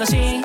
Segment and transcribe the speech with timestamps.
[0.00, 0.39] que sí.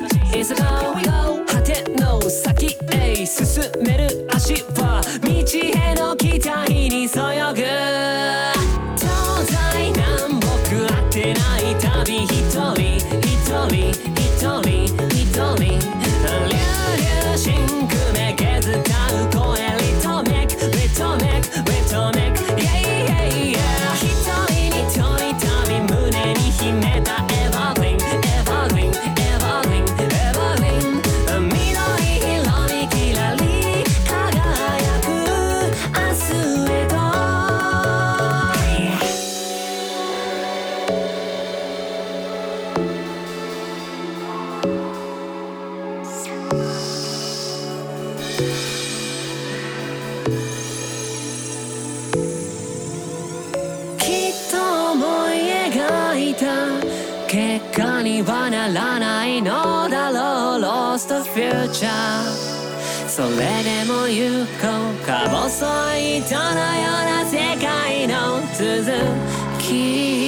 [61.78, 62.22] ちゃ。
[63.06, 64.66] それでも行こ
[65.02, 65.06] う。
[65.06, 65.66] か細
[65.98, 68.92] い糸のような世界の続
[69.58, 70.25] き。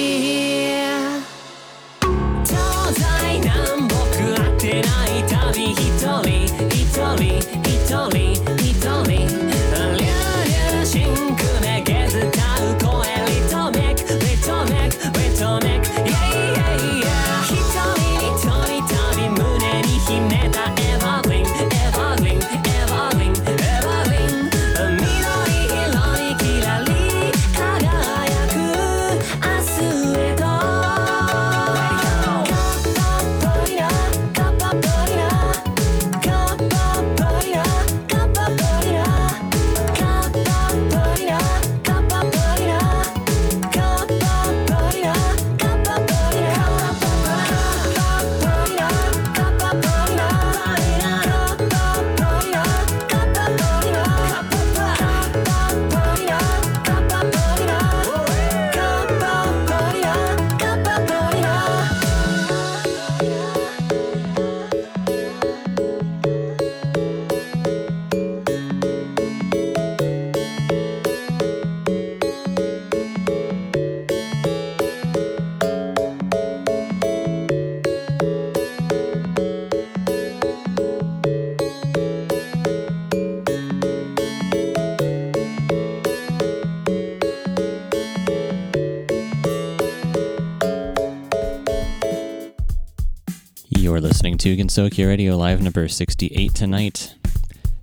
[94.53, 97.13] Listening to Radio Live number 68 tonight.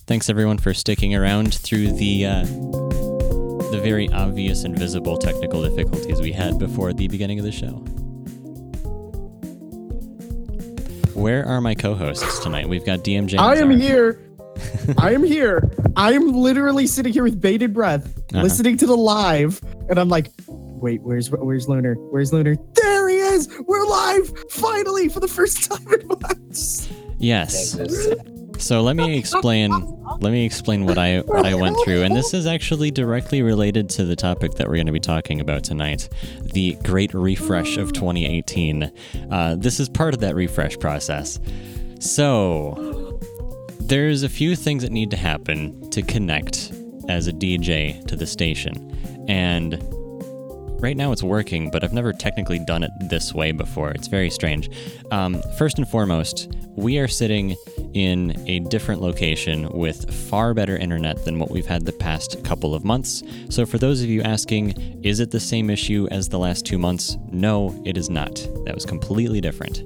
[0.08, 2.42] Thanks everyone for sticking around through the uh,
[3.70, 7.84] the very obvious and visible technical difficulties we had before the beginning of the show.
[11.14, 12.68] Where are my co-hosts tonight?
[12.68, 13.38] We've got DMJ.
[13.38, 14.20] I am here.
[14.98, 15.70] I am here.
[15.94, 18.42] I am literally sitting here with bated breath, Uh-huh.
[18.42, 21.94] listening to the live, and I'm like, wait, where's where's Lunar?
[21.94, 22.56] Where's Lunar?
[22.74, 22.85] There
[23.36, 23.48] is.
[23.66, 26.88] We're live finally for the first time in months.
[27.18, 27.78] Yes.
[28.58, 29.70] So let me explain.
[30.20, 33.90] Let me explain what I what I went through, and this is actually directly related
[33.90, 36.08] to the topic that we're going to be talking about tonight,
[36.40, 38.90] the Great Refresh of 2018.
[39.30, 41.38] Uh, this is part of that refresh process.
[41.98, 43.20] So
[43.80, 46.72] there's a few things that need to happen to connect
[47.08, 48.74] as a DJ to the station,
[49.28, 49.74] and
[50.80, 53.90] right now it's working, but I've never technically done it this way before.
[53.90, 54.70] It's very strange.
[55.10, 57.56] Um, first and foremost, we are sitting
[57.94, 62.74] in a different location with far better internet than what we've had the past couple
[62.74, 63.22] of months.
[63.48, 66.78] So, for those of you asking, is it the same issue as the last two
[66.78, 67.16] months?
[67.30, 68.34] No, it is not.
[68.64, 69.82] That was completely different.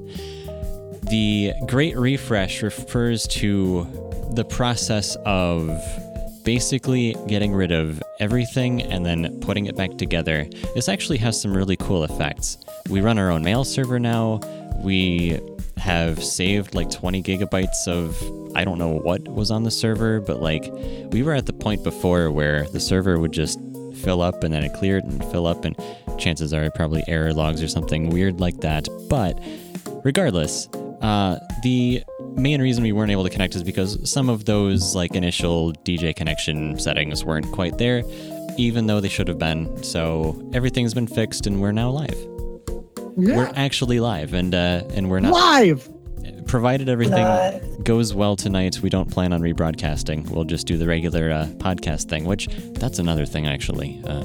[1.09, 3.87] The Great Refresh refers to
[4.33, 5.69] the process of
[6.45, 10.47] basically getting rid of everything and then putting it back together.
[10.75, 12.59] This actually has some really cool effects.
[12.89, 14.41] We run our own mail server now.
[14.83, 15.41] We
[15.77, 18.17] have saved like 20 gigabytes of
[18.57, 20.65] I don't know what was on the server, but like
[21.11, 23.59] we were at the point before where the server would just
[24.03, 25.77] fill up and then it cleared and fill up and
[26.19, 28.89] chances are probably error logs or something weird like that.
[29.09, 29.39] But
[30.05, 30.69] regardless,
[31.01, 32.03] uh, the
[32.41, 36.15] main reason we weren't able to connect is because some of those like initial DJ
[36.15, 38.03] connection settings weren't quite there,
[38.57, 39.83] even though they should have been.
[39.83, 42.17] So everything's been fixed and we're now live.
[43.17, 45.89] We're actually live, and uh, and we're not live.
[46.47, 48.81] provided everything goes well tonight.
[48.81, 50.31] We don't plan on rebroadcasting.
[50.31, 54.01] We'll just do the regular uh, podcast thing, which that's another thing actually.
[54.07, 54.25] Uh,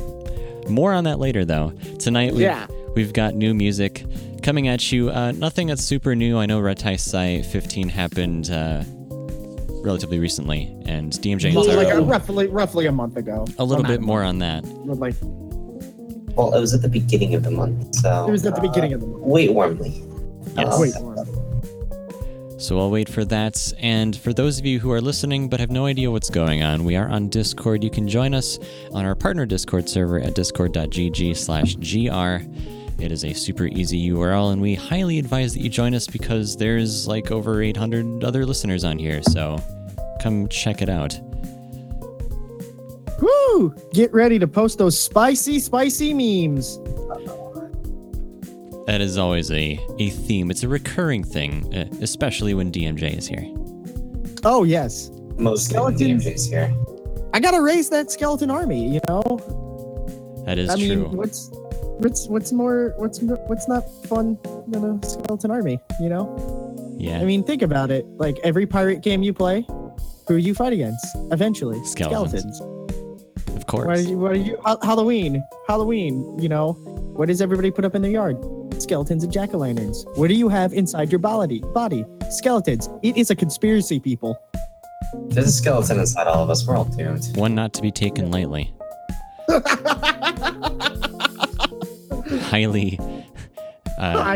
[0.70, 1.72] more on that later, though.
[2.00, 2.68] Tonight, we've, Yeah.
[2.96, 4.04] we've got new music
[4.46, 5.10] coming at you.
[5.10, 6.38] Uh, nothing that's super new.
[6.38, 8.84] I know Reitaisai 15 happened uh,
[9.84, 13.46] relatively recently, and DMJ and Like a, roughly roughly a month ago.
[13.58, 14.64] a little bit more on that.
[14.64, 18.62] Like Well, it was at the beginning of the month, so it was at the
[18.62, 19.24] uh, beginning of the month.
[19.24, 20.04] Wait warmly.
[20.56, 20.74] Yes.
[20.74, 23.74] Um, Wait, So I'll wait for that.
[23.80, 26.86] And for those of you who are listening but have no idea what's going on,
[26.86, 27.84] we are on Discord.
[27.84, 28.60] You can join us
[28.94, 32.46] on our partner Discord server at discord.gg slash gr.
[33.00, 36.56] It is a super easy URL, and we highly advise that you join us because
[36.56, 39.22] there's like over 800 other listeners on here.
[39.24, 39.62] So
[40.22, 41.20] come check it out.
[43.22, 43.74] Woo!
[43.94, 46.78] Get ready to post those spicy, spicy memes.
[48.88, 50.52] That is always a, a theme.
[50.52, 53.44] It's a recurring thing, uh, especially when DMJ is here.
[54.44, 56.24] Oh yes, Most Skeletons.
[56.26, 56.74] DMJs here.
[57.34, 58.88] I gotta raise that skeleton army.
[58.88, 61.08] You know, That is I mean, true.
[61.10, 61.50] what's
[62.00, 64.38] what's what's more what's what's not fun
[64.68, 65.80] than a skeleton army?
[66.00, 67.20] You know, yeah.
[67.20, 68.06] I mean, think about it.
[68.18, 69.66] Like every pirate game you play,
[70.28, 71.84] who do you fight against eventually?
[71.86, 72.60] Skeletons.
[73.56, 73.88] of course.
[73.88, 74.18] What are you?
[74.18, 74.58] What are you?
[74.64, 75.44] Ha- Halloween.
[75.68, 76.38] Halloween.
[76.40, 76.74] You know,
[77.16, 78.38] what does everybody put up in their yard?
[78.80, 80.06] Skeletons and jack o' lanterns.
[80.16, 81.64] What do you have inside your body?
[81.74, 82.06] Body.
[82.30, 82.90] Skeletons.
[83.04, 84.38] It is a conspiracy, people.
[85.30, 86.68] There's a skeleton inside all of us.
[86.68, 87.26] We're all doomed.
[87.36, 88.74] One not to be taken lightly.
[92.56, 92.98] Highly,
[94.00, 94.36] uh, I,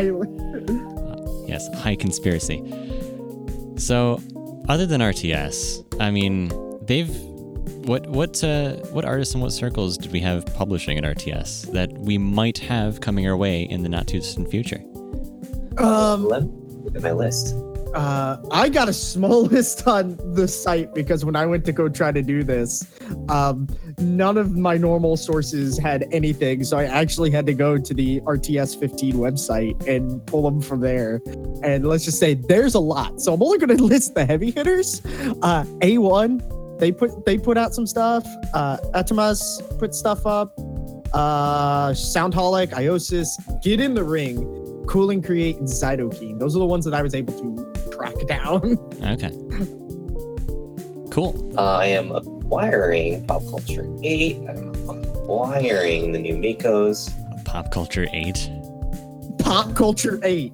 [1.48, 2.62] yes, high conspiracy.
[3.78, 4.20] So,
[4.68, 6.52] other than RTS, I mean,
[6.84, 7.08] they've
[7.88, 11.90] what what uh, what artists and what circles did we have publishing at RTS that
[11.92, 14.82] we might have coming our way in the not too distant future?
[15.78, 16.44] um, Let-
[16.84, 17.54] Look at my list.
[17.94, 21.88] Uh, I got a small list on the site because when I went to go
[21.88, 22.86] try to do this,
[23.28, 23.68] um,
[23.98, 26.64] none of my normal sources had anything.
[26.64, 30.80] So I actually had to go to the RTS 15 website and pull them from
[30.80, 31.20] there.
[31.62, 33.20] And let's just say there's a lot.
[33.20, 35.02] So I'm only going to list the heavy hitters.
[35.42, 38.26] Uh, A1, they put they put out some stuff.
[38.54, 38.78] Uh,
[39.78, 40.54] put stuff up.
[41.12, 46.38] Uh, Soundholic, IOSYS, Get in the Ring, Cool&Create, and Cytokine.
[46.38, 47.69] Those are the ones that I was able to
[48.00, 48.78] track down.
[49.02, 49.30] Okay,
[51.10, 51.52] cool.
[51.58, 54.36] Uh, I am acquiring Pop Culture 8.
[54.48, 57.12] I'm acquiring the new Mikos.
[57.44, 58.48] Pop culture eight.
[59.38, 60.52] Pop Culture 8.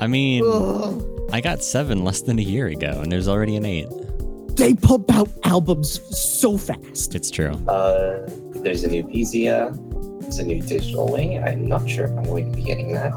[0.00, 1.02] I mean, Ugh.
[1.32, 3.88] I got seven less than a year ago, and there's already an eight.
[4.56, 7.14] They pump out albums so fast.
[7.14, 7.52] It's true.
[7.68, 9.70] Uh, there's a new Pizia.
[10.20, 11.42] There's a new Digital Wing.
[11.42, 13.10] I'm not sure if I'm going to be getting that.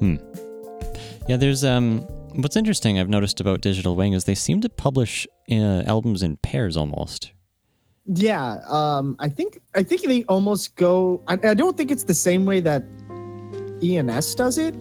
[0.00, 0.16] Hmm.
[1.28, 2.06] Yeah, there's um.
[2.34, 6.36] What's interesting I've noticed about Digital Wing is they seem to publish uh, albums in
[6.38, 7.32] pairs almost.
[8.06, 11.22] Yeah, um, I think I think they almost go.
[11.28, 12.82] I, I don't think it's the same way that
[13.82, 14.74] ENS does it.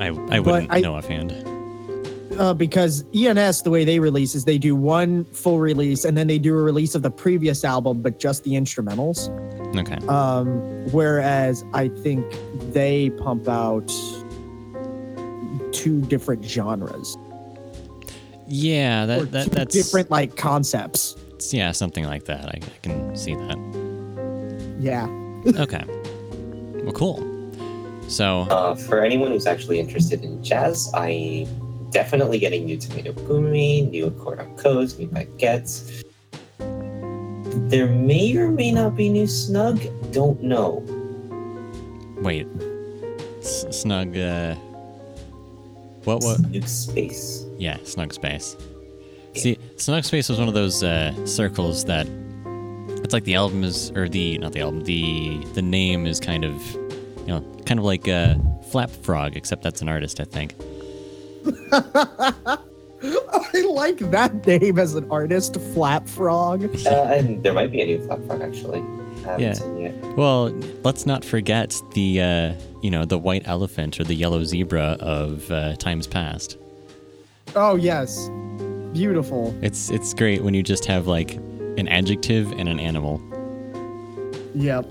[0.00, 1.32] I I wouldn't I- know offhand.
[2.38, 6.26] uh, because ENS, the way they release is they do one full release and then
[6.26, 9.28] they do a release of the previous album, but just the instrumentals.
[9.76, 9.98] Okay.
[10.08, 10.46] Um,
[10.92, 12.24] whereas I think
[12.72, 13.88] they pump out
[15.72, 17.16] two different genres,
[18.46, 21.16] Yeah, or that, that two that's different like concepts.
[21.52, 22.46] yeah, something like that.
[22.46, 23.56] I, I can see that.
[24.78, 25.06] Yeah.
[25.60, 25.84] Okay.
[26.84, 27.26] Well, cool.
[28.08, 31.46] So, Uh, for anyone who's actually interested in jazz, I
[31.90, 36.02] definitely getting new Tomato Boomy, new Accord on Codes, new Baguettes.
[37.68, 39.80] There may or may not be new Snug.
[40.12, 40.82] Don't know.
[42.22, 42.46] wait.
[43.40, 44.16] S- snug.
[44.16, 44.54] Uh,
[46.04, 46.22] what?
[46.22, 46.40] What?
[46.50, 47.44] New Space.
[47.58, 48.56] Yeah, Snug Space.
[49.34, 52.06] See, Snug Space was one of those uh, circles that
[53.02, 56.44] it's like the album is, or the not the album, the the name is kind
[56.44, 58.36] of, you know, kind of like uh,
[58.70, 60.54] Flap Frog, except that's an artist, I think.
[61.72, 66.64] I like that name as an artist, Flap Frog.
[66.86, 68.82] Uh, and there might be a new Flap Frog actually.
[69.30, 69.52] I haven't Yeah.
[69.54, 70.16] seen yet.
[70.16, 70.48] Well,
[70.82, 75.50] let's not forget the uh, you know the white elephant or the yellow zebra of
[75.50, 76.56] uh, times past.
[77.56, 78.28] Oh yes,
[78.92, 79.54] beautiful.
[79.62, 81.34] It's it's great when you just have like
[81.78, 83.20] an adjective and an animal.
[84.54, 84.86] Yep.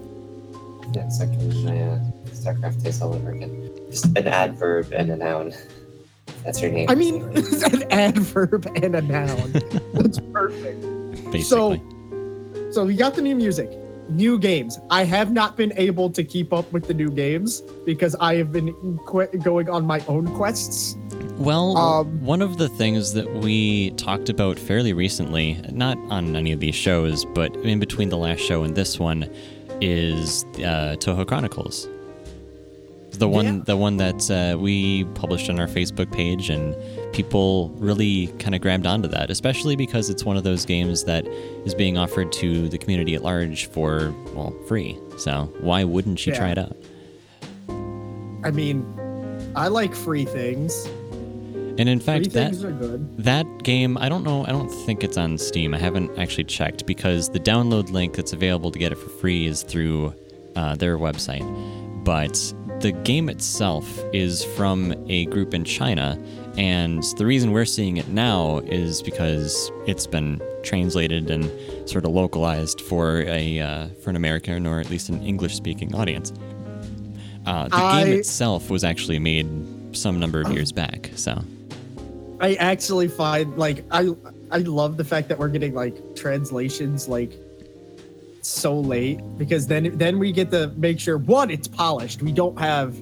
[0.95, 1.29] Yeah, it's like
[1.65, 1.99] my uh,
[2.31, 3.69] StarCraft days all over again.
[3.91, 5.53] Just an adverb and a noun.
[6.43, 6.89] That's your name.
[6.89, 7.21] I mean,
[7.73, 9.51] an adverb and a noun.
[9.93, 10.81] That's perfect.
[11.31, 11.41] Basically.
[11.41, 11.79] So,
[12.71, 13.69] so we got the new music,
[14.09, 14.79] new games.
[14.89, 18.51] I have not been able to keep up with the new games because I have
[18.51, 18.73] been
[19.05, 20.97] qu- going on my own quests.
[21.37, 26.51] Well, Um, one of the things that we talked about fairly recently, not on any
[26.51, 29.29] of these shows, but in between the last show and this one,
[29.81, 31.87] is uh, Touhou Chronicles.
[33.11, 33.61] The one, Yeah.
[33.65, 36.75] the one that uh, we published on our Facebook page, and
[37.13, 41.25] people really kind of grabbed onto that, especially because it's one of those games that
[41.65, 44.97] is being offered to the community at large for well free.
[45.17, 46.75] So why wouldn't you try it out?
[48.43, 48.85] I mean,
[49.55, 50.87] I like free things.
[51.79, 53.17] And in fact, that things are good.
[53.23, 55.73] That game, I don't know, I don't think it's on Steam.
[55.73, 59.45] I haven't actually checked because the download link that's available to get it for free
[59.47, 60.13] is through
[60.57, 61.45] uh, their website.
[62.03, 66.17] But the game itself is from a group in China,
[66.59, 71.49] and the reason we're seeing it now is because it's been translated and
[71.89, 76.33] sort of localized for a uh, for an American or at least an English-speaking audience.
[77.45, 79.47] Uh, the I- game itself was actually made
[79.95, 81.41] some number of years back, so.
[82.41, 84.09] I actually find like I
[84.51, 87.31] I love the fact that we're getting like translations like
[88.41, 92.21] so late because then then we get to make sure one it's polished.
[92.21, 92.97] We don't have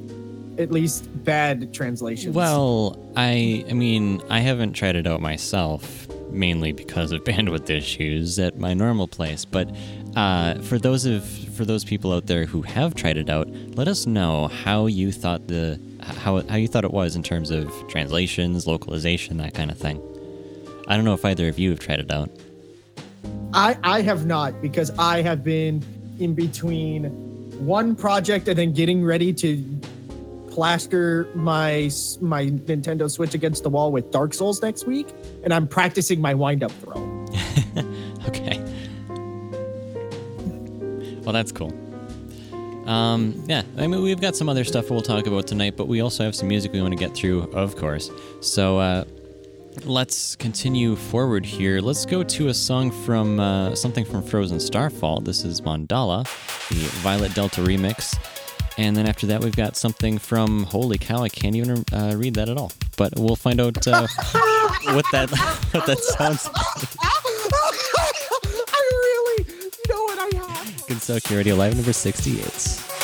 [0.57, 2.35] at least bad translations.
[2.35, 8.39] Well, I I mean, I haven't tried it out myself, mainly because of bandwidth issues
[8.39, 9.45] at my normal place.
[9.45, 9.73] But
[10.15, 13.87] uh, for those of for those people out there who have tried it out, let
[13.87, 17.71] us know how you thought the how how you thought it was in terms of
[17.87, 20.01] translations, localization, that kind of thing.
[20.87, 22.29] I don't know if either of you have tried it out.
[23.53, 25.83] I I have not because I have been
[26.19, 27.05] in between
[27.65, 29.55] one project and then getting ready to
[30.57, 31.87] plaster my
[32.19, 35.07] my Nintendo Switch against the wall with Dark Souls next week,
[35.43, 37.25] and I'm practicing my wind up throw.
[38.27, 38.59] Okay.
[41.23, 41.71] Well, that's cool.
[42.89, 46.01] Um, yeah, I mean, we've got some other stuff we'll talk about tonight, but we
[46.01, 48.11] also have some music we want to get through, of course.
[48.41, 49.05] So uh,
[49.85, 51.79] let's continue forward here.
[51.79, 55.21] Let's go to a song from uh, something from Frozen Starfall.
[55.21, 56.23] This is Mandala,
[56.69, 58.17] the Violet Delta remix.
[58.77, 62.35] And then after that, we've got something from Holy Cow, I can't even uh, read
[62.35, 62.71] that at all.
[62.95, 64.07] But we'll find out uh,
[64.93, 65.29] what that
[65.71, 66.49] what that sounds
[68.69, 70.67] I really, you know what I have.
[70.87, 72.96] Gensokyo Radio Live number 68.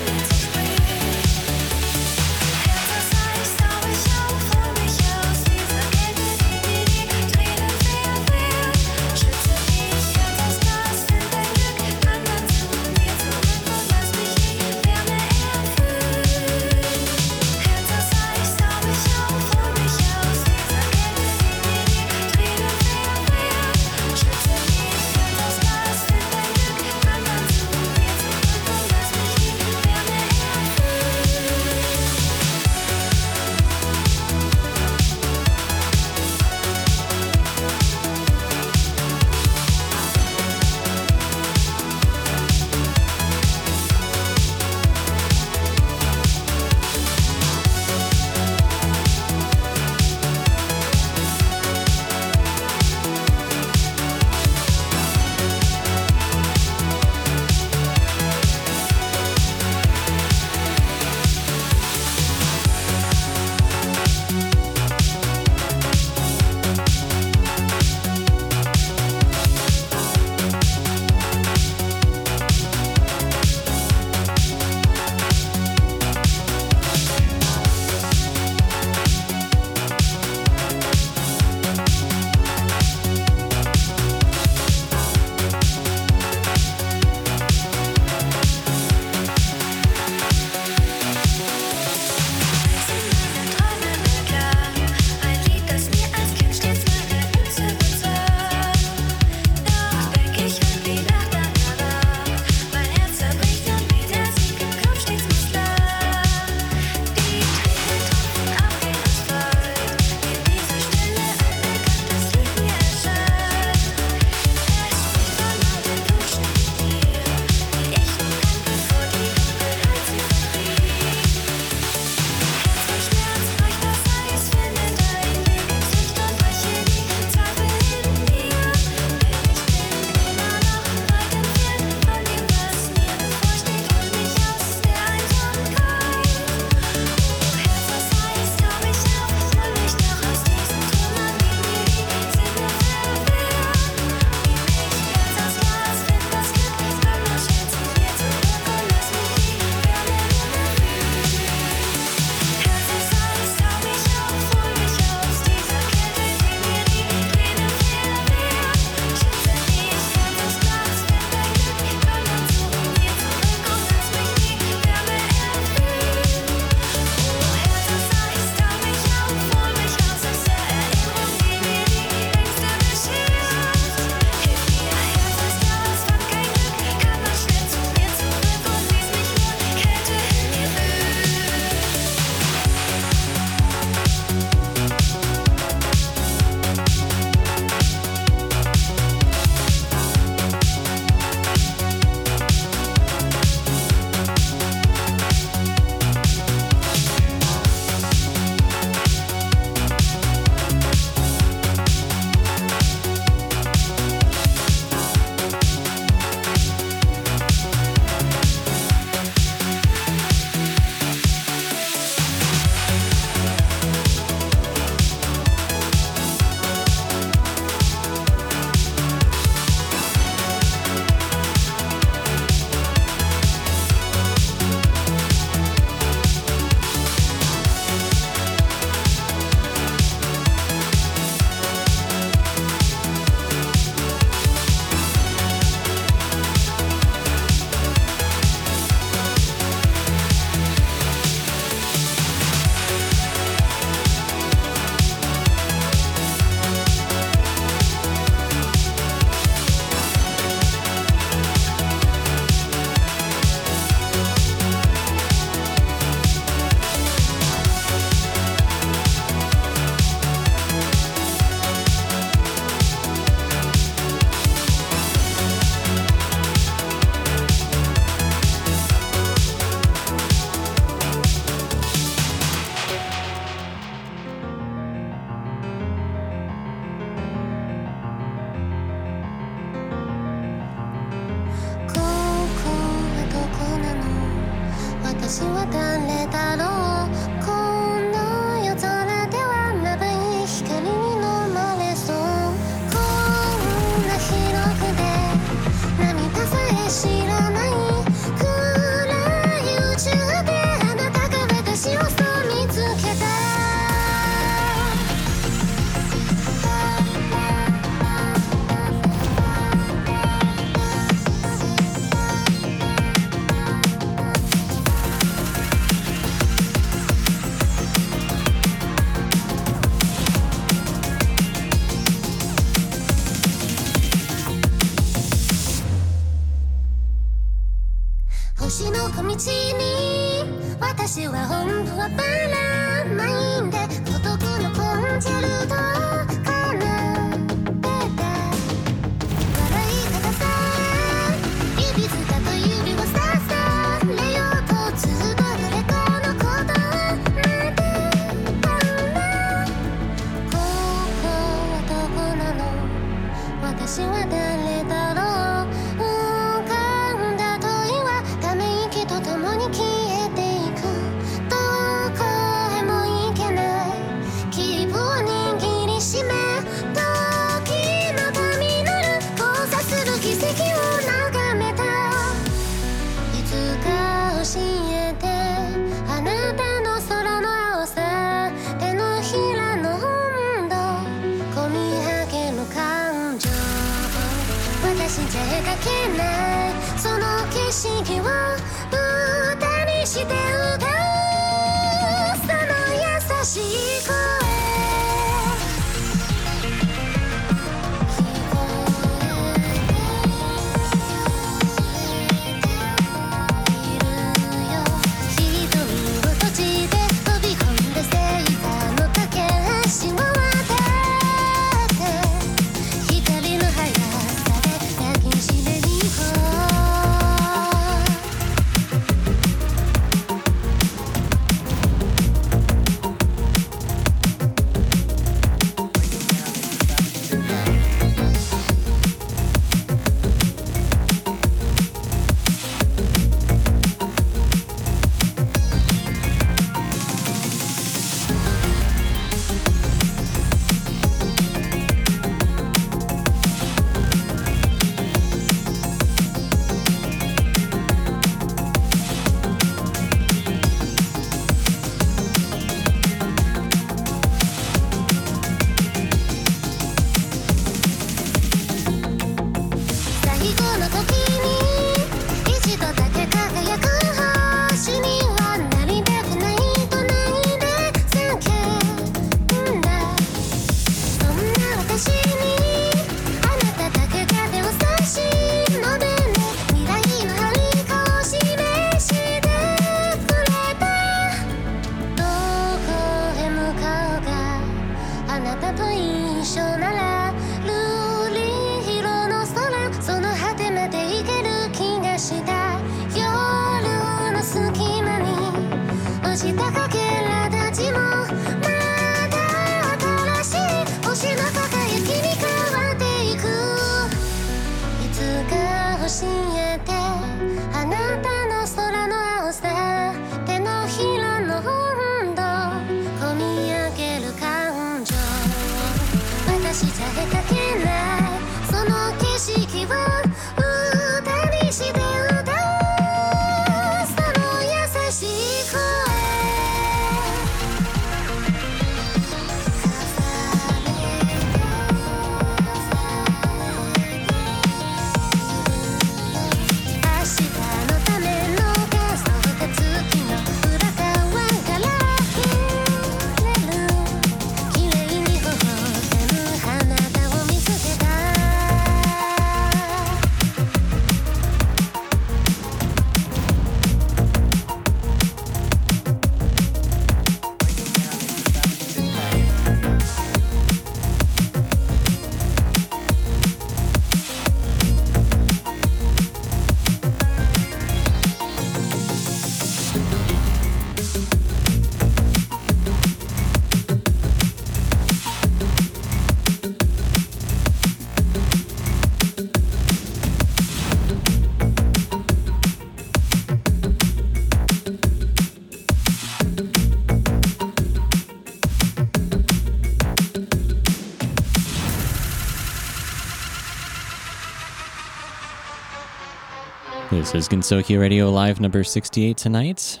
[597.32, 600.00] This is Gensokyo Radio Live number 68 tonight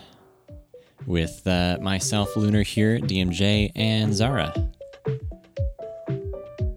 [1.06, 4.52] with uh, myself, Lunar here, DMJ, and Zara.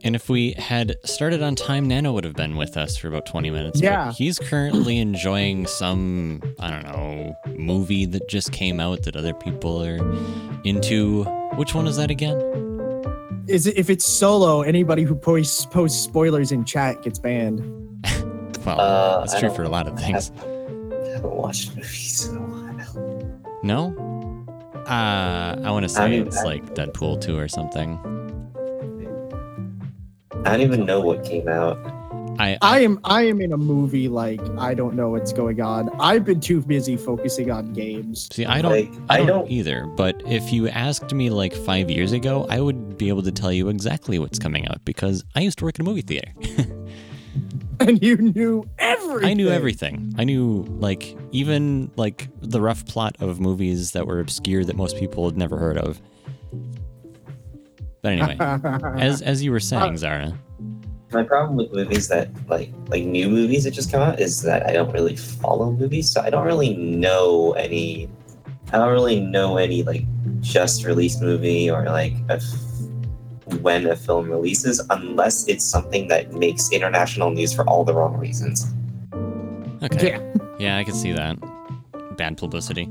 [0.03, 3.25] And if we had started on time, Nano would have been with us for about
[3.25, 3.81] 20 minutes.
[3.81, 4.11] but Yeah.
[4.11, 9.83] he's currently enjoying some, I don't know, movie that just came out that other people
[9.83, 9.97] are
[10.65, 11.23] into.
[11.55, 12.37] Which one is that again?
[13.47, 14.61] Is it if it's solo?
[14.61, 17.82] Anybody who posts posts spoilers in chat gets banned.
[18.65, 20.29] Well, Uh, that's true for a lot of I things.
[20.35, 23.39] haven't, I haven't watched movies in a while.
[23.63, 23.93] No?
[24.87, 27.99] Uh, I want to I say mean, it's I- like Deadpool 2 or something.
[30.45, 31.77] I don't even know what came out.
[32.39, 35.89] I, I am I am in a movie like I don't know what's going on.
[35.99, 38.27] I've been too busy focusing on games.
[38.31, 39.85] See, I don't, Like, I I don't, don't- either.
[39.85, 43.53] But if you asked me like five years ago, I would be able to tell
[43.53, 46.31] you exactly what's coming out because I used to work in a movie theater.
[47.87, 49.29] And you knew everything.
[49.29, 50.13] I knew everything.
[50.17, 54.97] I knew like even like the rough plot of movies that were obscure that most
[54.97, 56.01] people had never heard of.
[58.01, 60.37] But anyway, as as you were saying, uh, Zara,
[61.11, 64.65] My problem with movies that like like new movies that just come out is that
[64.65, 68.09] I don't really follow movies, so I don't really know any.
[68.71, 70.05] I don't really know any like
[70.41, 72.43] just released movie or like a f-
[73.61, 78.17] when a film releases unless it's something that makes international news for all the wrong
[78.17, 78.65] reasons.
[79.83, 80.33] okay, Yeah.
[80.59, 81.37] yeah, I can see that.
[82.17, 82.87] Bad publicity.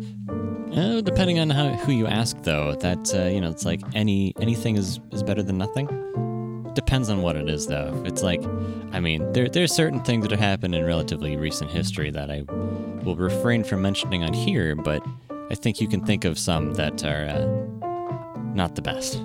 [0.75, 4.33] Uh, depending on how who you ask, though, that uh, you know, it's like any
[4.41, 5.87] anything is is better than nothing.
[6.75, 8.03] Depends on what it is, though.
[8.07, 8.43] It's like,
[8.93, 12.45] I mean, there there's certain things that have happened in relatively recent history that I
[13.05, 15.05] will refrain from mentioning on here, but
[15.51, 17.47] I think you can think of some that are uh,
[18.55, 19.21] not the best.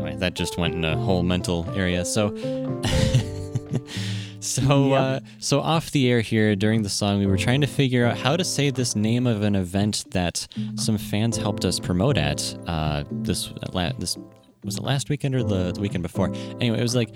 [0.00, 2.06] Anyway, that just went in a whole mental area.
[2.06, 2.34] So,
[4.40, 8.06] so, uh, so off the air here during the song, we were trying to figure
[8.06, 12.16] out how to say this name of an event that some fans helped us promote
[12.16, 12.56] at.
[12.66, 14.16] Uh, this la- this
[14.64, 16.30] was it last weekend or the, the weekend before?
[16.60, 17.14] Anyway, it was like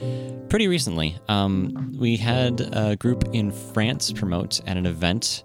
[0.50, 1.16] pretty recently.
[1.28, 5.44] Um, we had a group in France promote at an event.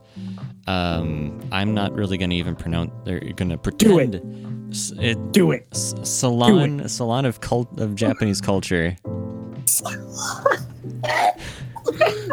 [0.68, 2.92] Um, I'm not really going to even pronounce.
[3.06, 4.16] They're going to pretend.
[4.16, 4.26] S- It,
[5.32, 5.68] Do it.
[5.72, 8.96] S- salon salon of cult of Japanese culture.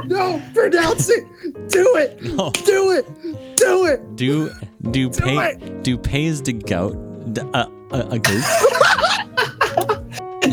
[0.04, 1.24] No, pronounce it.
[1.70, 2.22] Do it.
[2.22, 3.56] No, Do it.
[3.56, 4.16] Do it.
[4.16, 4.50] do
[4.90, 5.82] do pay it.
[5.82, 6.94] do pays de gout
[7.32, 8.42] d- uh, a, a goat.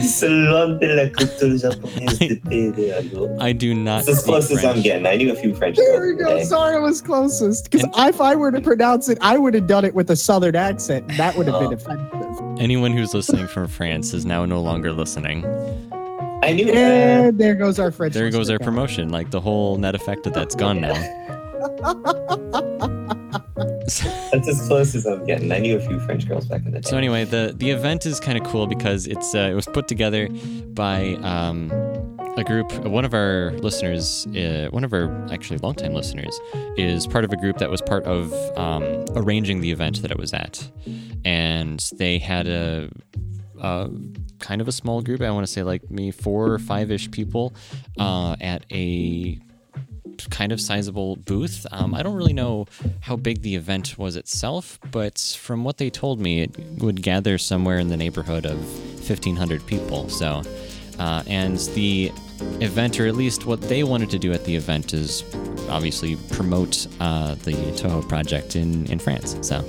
[0.02, 3.38] Salon de la culture japonaise de Pedro.
[3.40, 5.06] I do not That's as speak close as I'm getting.
[5.06, 6.30] I knew a few French There words we go.
[6.34, 6.44] today.
[6.46, 7.70] Sorry, I was closest.
[7.72, 10.56] Because if I were to pronounce it, I would have done it with a southern
[10.56, 11.08] accent.
[11.18, 11.74] That would have been Oh.
[11.74, 12.62] offensive.
[12.62, 15.46] Anyone who's listening from France is now no longer listening.
[16.44, 16.76] I knew that.
[16.76, 18.14] And there goes our French.
[18.14, 19.10] There goes our promotion.
[19.10, 20.94] Like the whole net effect of that's gone now.
[24.32, 25.52] That's as close as I'm getting.
[25.52, 26.90] I knew a few French girls back in the day.
[26.90, 29.90] So anyway, the the event is kind of cool because it's uh, it was put
[29.90, 30.30] together
[30.74, 31.70] by um,
[32.38, 32.72] a group.
[32.86, 36.40] One of our listeners, uh, one of our actually longtime listeners,
[36.78, 38.84] is part of a group that was part of um,
[39.16, 40.70] arranging the event that it was at,
[41.26, 42.90] and they had a.
[43.60, 43.88] Uh,
[44.40, 45.22] kind of a small group.
[45.22, 47.56] I want to say like me four or five ish people
[47.98, 49.40] uh, at a
[50.30, 51.66] kind of sizable booth.
[51.72, 52.68] Um, I don't really know
[53.02, 57.38] how big the event was itself, but from what they told me, it would gather
[57.38, 58.58] somewhere in the neighborhood of
[59.08, 60.10] 1,500 people.
[60.10, 60.42] So,
[61.00, 62.12] uh, and the
[62.62, 65.24] event, or at least what they wanted to do at the event, is
[65.70, 69.38] obviously promote uh, the Touhou project in, in France.
[69.42, 69.64] So.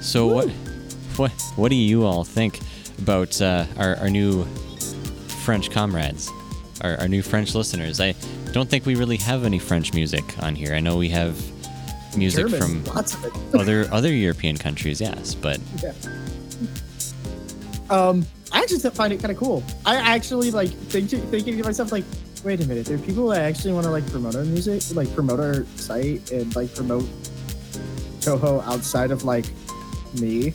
[0.00, 0.48] So what,
[1.16, 2.60] what, what do you all think
[2.98, 4.46] about uh, our, our new
[5.44, 6.30] French comrades,
[6.80, 8.00] our, our new French listeners?
[8.00, 8.14] I
[8.52, 10.74] don't think we really have any French music on here.
[10.74, 11.36] I know we have
[12.16, 13.32] music German, from lots of it.
[13.54, 15.60] other other European countries, yes, but
[17.90, 19.62] Um, I actually find it kind of cool.
[19.84, 22.04] I actually like think thinking thinking to myself like,
[22.44, 25.12] wait a minute, there are people that actually want to like promote our music, like
[25.14, 27.04] promote our site and like promote
[28.20, 29.44] Touhou outside of like
[30.20, 30.54] me.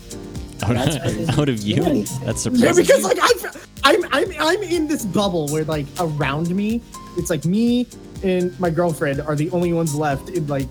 [0.63, 2.04] Out, That's out of you, Yeah.
[2.24, 2.84] that's Yeah, surprising.
[2.86, 3.52] because like I'm,
[3.84, 6.82] I'm I'm I'm in this bubble where like around me,
[7.17, 7.88] it's like me
[8.24, 10.67] and my girlfriend are the only ones left in like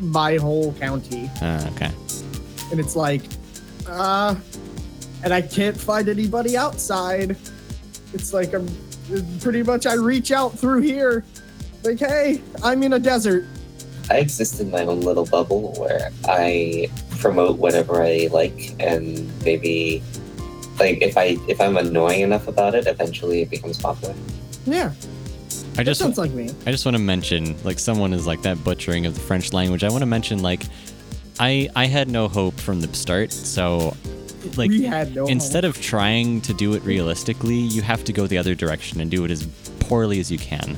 [0.00, 1.90] my whole county, Uh, okay.
[2.70, 3.22] and it's like,
[3.88, 4.34] uh,
[5.22, 7.36] and I can't find anybody outside.
[8.12, 8.66] It's like I'm
[9.40, 11.24] pretty much I reach out through here,
[11.84, 13.44] like hey, I'm in a desert.
[14.10, 20.02] I exist in my own little bubble where I promote whatever I like, and maybe,
[20.78, 24.14] like, if I if I'm annoying enough about it, eventually it becomes popular.
[24.66, 24.92] Yeah,
[25.78, 26.50] I That just sounds like me.
[26.66, 29.84] I just want to mention, like, someone is like that butchering of the French language.
[29.84, 30.64] I want to mention, like,
[31.38, 33.96] I I had no hope from the start, so
[34.56, 38.26] like We had no instead of trying to do it realistically, you have to go
[38.26, 39.46] the other direction and do it as
[39.80, 40.76] poorly as you can.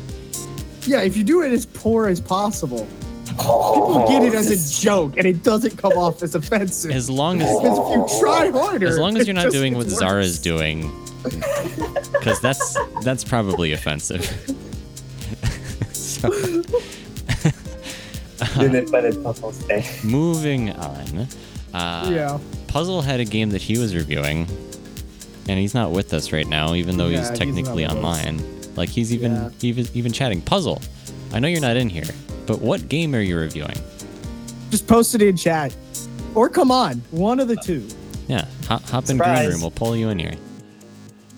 [0.86, 2.86] Yeah, if you do it as poor as possible,
[3.36, 6.90] people get it as a joke, and it doesn't come off as offensive.
[6.90, 9.88] As long as Because if you try harder, as long as you're not doing what
[9.88, 10.90] Zara is doing,
[11.22, 14.24] because that's that's probably offensive.
[15.92, 16.30] so,
[18.58, 19.86] Didn't let it puzzle stay.
[20.04, 21.26] moving on.
[21.72, 22.38] Uh, Yeah.
[22.66, 24.46] Puzzle had a game that he was reviewing,
[25.48, 28.04] and he's not with us right now, even though Yeah, he's he's technically not with
[28.04, 28.18] us.
[28.20, 28.74] online.
[28.76, 29.50] Like he's even Yeah.
[29.62, 30.40] even even chatting.
[30.40, 30.80] Puzzle,
[31.32, 32.04] I know you're not in here,
[32.46, 33.76] but what game are you reviewing?
[34.70, 35.74] Just post it in chat,
[36.34, 37.86] or come on, one of the uh, two.
[38.28, 39.60] Yeah, hop, hop in green room.
[39.60, 40.34] We'll pull you in here.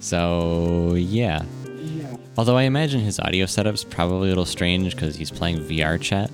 [0.00, 1.42] So yeah.
[1.76, 2.16] Yeah.
[2.36, 6.30] Although I imagine his audio setup's probably a little strange because he's playing VR chat.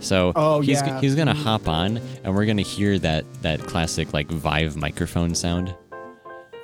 [0.00, 1.00] So Oh, he's, yeah.
[1.00, 5.74] he's gonna hop on and we're gonna hear that that classic like Vive microphone sound.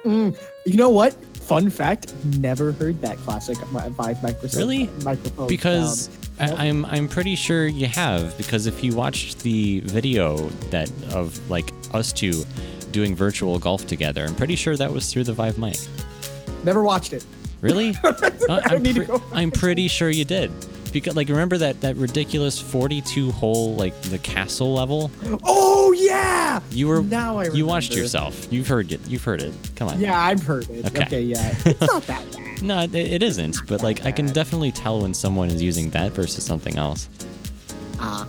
[0.05, 1.12] Mm, you know what?
[1.37, 4.59] Fun fact: never heard that classic mi- Vive microphone.
[4.61, 4.90] Really?
[5.05, 5.47] Microphone.
[5.49, 6.28] because sound.
[6.40, 10.37] I, I'm I'm pretty sure you have because if you watched the video
[10.70, 12.44] that of like us two
[12.92, 15.77] doing virtual golf together, I'm pretty sure that was through the Vive mic.
[16.64, 17.24] never watched it.
[17.61, 17.94] Really?
[18.48, 19.22] Uh, I I'm, need to pre- go.
[19.35, 20.51] I'm pretty sure you did.
[20.90, 25.11] Because like remember that that ridiculous 42 hole like the castle level?
[25.44, 26.61] Oh yeah.
[26.70, 28.51] You were Now I you watched yourself.
[28.51, 29.01] You've heard it.
[29.07, 29.53] You've heard it.
[29.77, 30.01] Come on.
[30.01, 30.87] Yeah, I've heard it.
[30.87, 31.03] Okay.
[31.03, 31.55] Okay, yeah.
[31.66, 32.47] It's not that bad.
[32.62, 33.57] No, it, it isn't.
[33.66, 37.09] But like I can definitely tell when someone is using that versus something else.
[37.99, 38.27] Ah.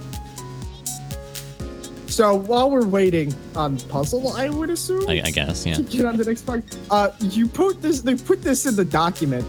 [2.07, 5.65] So while we're waiting on puzzle, I would assume I, I guess.
[5.65, 5.75] Yeah.
[5.75, 6.63] to get on the next part.
[6.89, 8.01] Uh, you put this.
[8.01, 9.45] They put this in the document.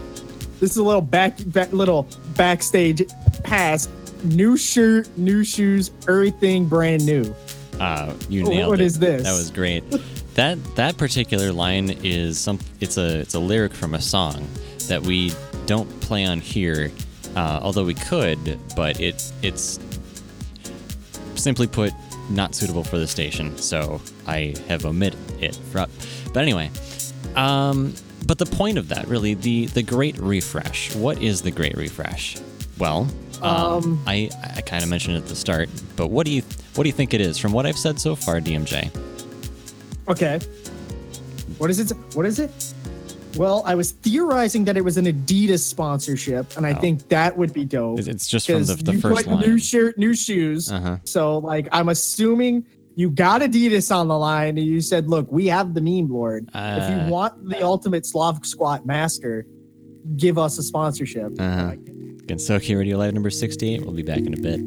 [0.59, 3.03] This is a little back, back little backstage
[3.43, 3.89] pass.
[4.23, 7.33] New shirt, new shoes, everything brand new.
[7.79, 8.85] Uh, you nailed what it.
[8.85, 9.23] is this?
[9.23, 9.83] That was great.
[10.35, 12.57] That that particular line is some.
[12.79, 14.47] It's a it's a lyric from a song
[14.91, 15.31] that we
[15.67, 16.91] don't play on here,
[17.37, 18.59] uh, although we could.
[18.75, 19.79] But it it's
[21.35, 21.93] simply put
[22.29, 25.57] not suitable for the station, so I have omitted it.
[25.71, 25.89] But
[26.35, 26.69] anyway,
[27.37, 27.93] um,
[28.27, 30.93] but the point of that really the the great refresh.
[30.93, 32.37] What is the great refresh?
[32.77, 33.07] Well,
[33.41, 36.41] um, Um, I I kind of mentioned it at the start, but what do you
[36.75, 38.91] what do you think it is from what I've said so far, DMJ?
[40.09, 40.39] Okay.
[41.59, 41.95] What is it?
[42.13, 42.51] What is it?
[43.37, 46.81] Well, I was theorizing that it was an Adidas sponsorship, and I Oh.
[46.81, 47.99] think that would be dope.
[47.99, 49.39] It's- just from the, the first line.
[49.39, 50.71] new shirt, new shoes.
[50.71, 50.97] Uh-huh.
[51.05, 52.65] So, like, I'm assuming
[52.95, 56.49] you got Adidas on the line, and you said, "Look, we have the meme lord.
[56.49, 57.03] if Uh.
[57.05, 59.45] you want the ultimate Slav Squat master,
[60.17, 61.75] give us a sponsorship." Uh-huh.
[62.27, 63.81] Gensokyo Radio Live number 68.
[63.85, 64.59] We'll be back in a bit.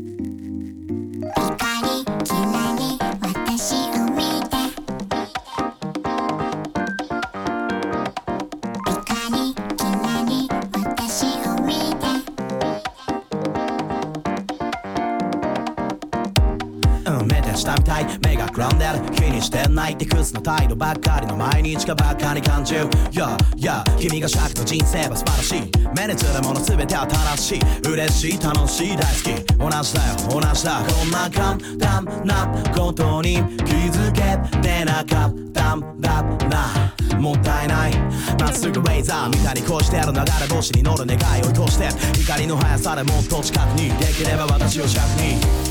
[20.44, 22.74] 態度ばっかりの毎日がばっかり感じ。
[22.74, 25.72] る Yeah, yeah 君が尺の人生は素晴らしい。
[25.96, 27.60] 目に映るもの全ては正しい。
[27.88, 29.44] 嬉しい楽しい大好き。
[29.56, 30.82] 同じだよ同じだ。
[30.86, 36.22] こんな簡単なことに気づけてなかったんだ。
[36.22, 37.98] なもったいない。
[38.38, 41.88] まっすぐレーザーみたいにこうしてる流れ星に乗る願いを越して。
[42.20, 43.88] 光の速さでもっと近くに。
[43.98, 45.63] できれば私を近くに。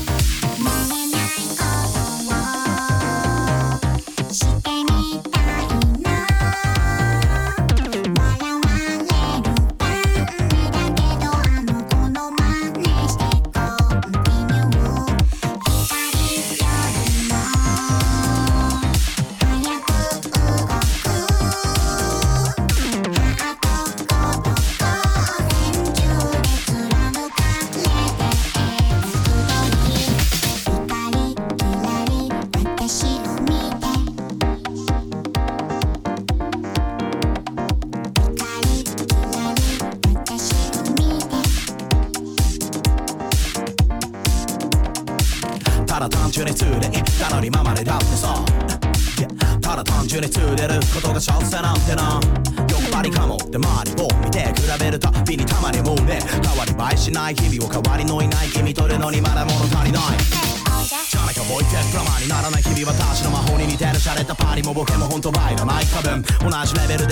[66.54, 67.03] I más, leverő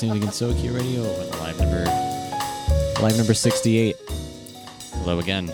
[0.00, 1.84] Listening to Gensokyo Radio with live number
[3.02, 3.94] live number 68.
[4.94, 5.52] Hello again.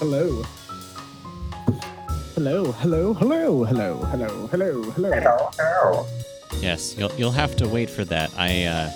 [0.00, 0.42] Hello.
[2.34, 6.06] Hello, hello, hello, hello, hello, hello, hello.
[6.60, 8.32] Yes, you'll you'll have to wait for that.
[8.36, 8.90] I uh,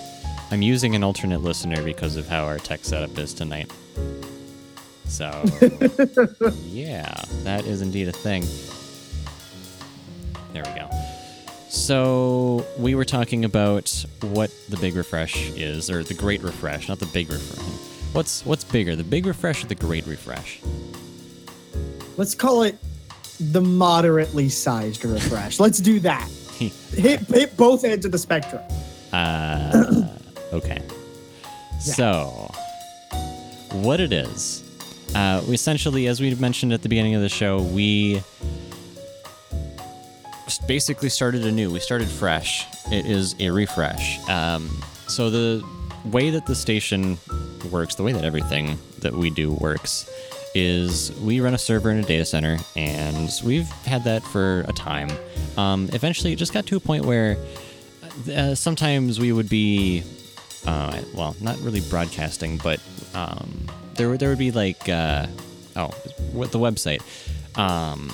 [0.51, 3.71] I'm using an alternate listener because of how our tech setup is tonight.
[5.05, 5.29] So
[6.65, 8.43] yeah, that is indeed a thing.
[10.51, 10.98] There we go.
[11.69, 16.97] So we were talking about what the big refresh is, or the great refresh, not
[16.97, 17.63] the big refresh.
[18.11, 20.61] What's what's bigger, the big refresh or the great refresh?
[22.17, 22.75] Let's call it
[23.39, 25.59] the moderately sized refresh.
[25.59, 26.27] Let's do that.
[26.59, 28.63] Hit hit both ends of the spectrum.
[29.13, 30.07] Uh,
[30.51, 30.81] okay.
[31.79, 32.51] So,
[33.71, 34.63] what it is,
[35.15, 38.21] uh, we essentially, as we mentioned at the beginning of the show, we
[40.57, 41.69] basically started anew.
[41.71, 42.65] We started fresh.
[42.91, 44.27] It is a refresh.
[44.27, 44.69] Um,
[45.07, 45.63] so the
[46.05, 47.17] way that the station
[47.71, 50.09] works, the way that everything that we do works,
[50.55, 54.73] is we run a server in a data center, and we've had that for a
[54.73, 55.09] time.
[55.57, 57.37] Um, eventually, it just got to a point where
[58.33, 60.03] uh, sometimes we would be,
[60.65, 62.79] uh, well, not really broadcasting, but
[63.13, 65.27] um, there there would be like, uh,
[65.75, 65.89] oh,
[66.31, 67.01] what the website.
[67.57, 68.11] Um,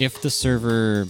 [0.00, 1.06] if the server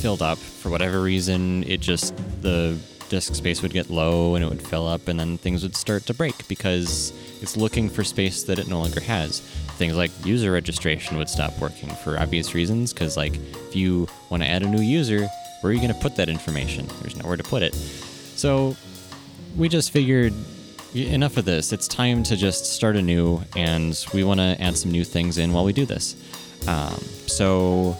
[0.00, 2.78] filled up for whatever reason, it just the
[3.10, 6.06] disk space would get low and it would fill up, and then things would start
[6.06, 9.40] to break because it's looking for space that it no longer has.
[9.76, 14.42] Things like user registration would stop working for obvious reasons because, like, if you want
[14.42, 15.28] to add a new user,
[15.60, 16.86] where are you going to put that information?
[17.00, 17.74] There's nowhere to put it.
[17.74, 18.76] So
[19.56, 20.32] we just figured
[20.94, 21.72] enough of this.
[21.72, 25.52] It's time to just start anew, and we want to add some new things in
[25.52, 26.16] while we do this.
[26.66, 27.96] Um, so,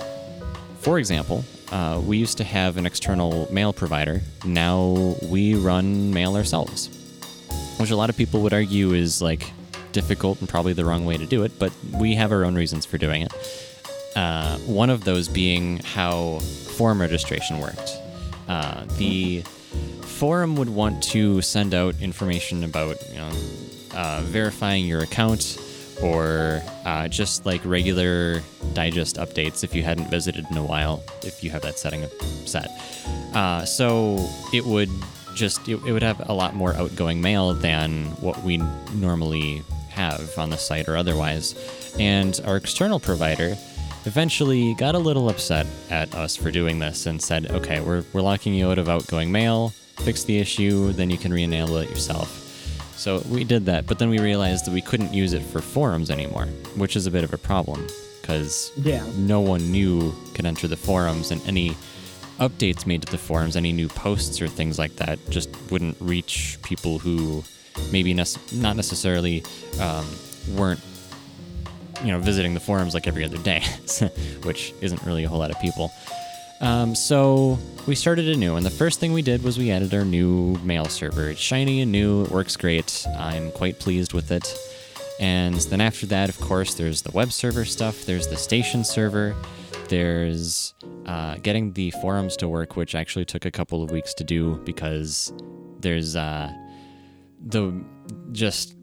[0.81, 4.21] for example, uh, we used to have an external mail provider.
[4.45, 6.89] Now we run mail ourselves,
[7.79, 9.53] which a lot of people would argue is like
[9.93, 12.85] difficult and probably the wrong way to do it, but we have our own reasons
[12.87, 13.33] for doing it.
[14.16, 16.39] Uh, one of those being how
[16.77, 17.93] forum registration worked.
[18.49, 19.43] Uh, the
[20.03, 23.33] forum would want to send out information about, you know,
[23.95, 25.59] uh, verifying your account
[26.03, 28.43] or uh, just like regular
[28.73, 32.05] digest updates if you hadn't visited in a while, if you have that setting
[32.47, 32.71] set.
[33.35, 34.19] Uh, so
[34.53, 34.91] it would
[35.35, 38.59] just it, it would have a lot more outgoing mail than what we
[38.95, 41.55] normally have on the site or otherwise.
[41.99, 43.57] And our external provider
[44.07, 48.23] eventually got a little upset at us for doing this and said, okay, we're, we're
[48.23, 51.91] locking you out of outgoing mail, fix the issue, then you can re enable it
[51.91, 52.39] yourself.
[53.01, 56.11] So we did that, but then we realized that we couldn't use it for forums
[56.11, 56.45] anymore,
[56.77, 57.87] which is a bit of a problem
[58.21, 59.03] because Yeah.
[59.17, 61.75] no one new could enter the forums, and any
[62.39, 66.59] updates made to the forums, any new posts or things like that, just wouldn't reach
[66.63, 67.43] people who
[67.91, 69.45] maybe not necessarily
[69.81, 70.05] um,
[70.55, 70.81] weren't,
[72.05, 73.63] you know, visiting the forums like every other day,
[74.43, 75.91] which isn't really a whole lot of people.
[76.61, 80.05] Um, so we started anew, and the first thing we did was we added our
[80.05, 81.31] new mail server.
[81.31, 83.07] It's shiny and new, it works great.
[83.17, 84.55] I'm quite pleased with it.
[85.19, 89.35] And then after that, of course, there's the web server stuff, there's the station server,
[89.89, 90.75] there's
[91.07, 94.57] uh, getting the forums to work, which actually took a couple of weeks to do
[94.65, 95.33] because
[95.81, 96.53] there's uh,
[97.47, 97.73] the
[98.33, 98.77] just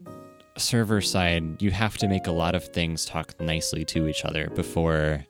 [0.56, 4.48] server side, you have to make a lot of things talk nicely to each other
[4.50, 5.24] before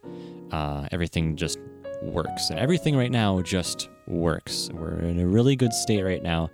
[0.50, 1.58] uh, everything just
[2.02, 2.50] works.
[2.50, 4.70] And everything right now just works.
[4.72, 6.50] We're in a really good state right now.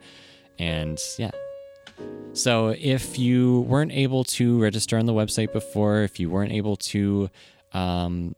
[0.59, 1.30] And yeah.
[2.32, 6.76] So if you weren't able to register on the website before, if you weren't able
[6.76, 7.30] to
[7.72, 8.34] um,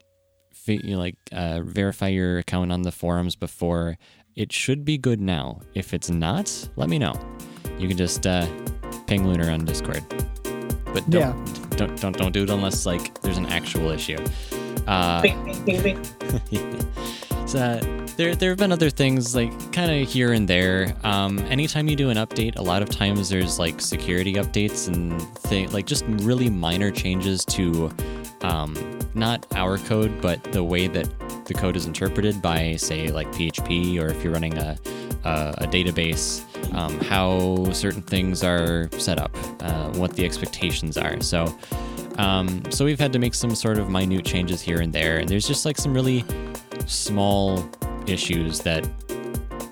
[0.66, 3.96] you know, like uh, verify your account on the forums before,
[4.34, 5.60] it should be good now.
[5.74, 7.14] If it's not, let me know.
[7.78, 8.46] You can just uh,
[9.06, 10.02] ping Lunar on Discord.
[10.92, 14.18] But don't, don't don't don't do it unless like there's an actual issue.
[14.86, 15.22] Uh,
[17.46, 17.80] so,
[18.16, 20.94] there, there have been other things like kind of here and there.
[21.04, 25.20] Um, anytime you do an update, a lot of times there's like security updates and
[25.38, 27.90] thing like just really minor changes to
[28.42, 31.08] um, not our code, but the way that
[31.46, 34.76] the code is interpreted by, say, like PHP, or if you're running a
[35.24, 36.42] a, a database,
[36.74, 41.20] um, how certain things are set up, uh, what the expectations are.
[41.20, 41.54] So.
[42.18, 45.28] Um, so we've had to make some sort of minute changes here and there, and
[45.28, 46.24] there's just like some really
[46.86, 47.68] small
[48.06, 48.88] issues that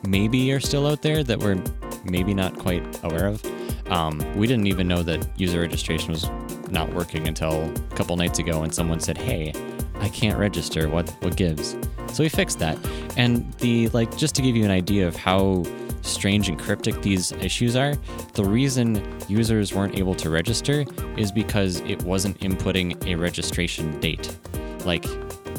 [0.07, 1.63] maybe are still out there that we're
[2.05, 3.45] maybe not quite aware of.
[3.91, 6.29] Um, we didn't even know that user registration was
[6.71, 9.53] not working until a couple nights ago, and someone said, "Hey,
[9.97, 10.89] I can't register.
[10.89, 11.77] What what gives?"
[12.13, 12.79] So we fixed that,
[13.17, 15.65] and the like just to give you an idea of how
[16.05, 17.95] strange and cryptic these issues are,
[18.35, 20.85] the reason users weren't able to register
[21.17, 24.37] is because it wasn't inputting a registration date.
[24.85, 25.05] Like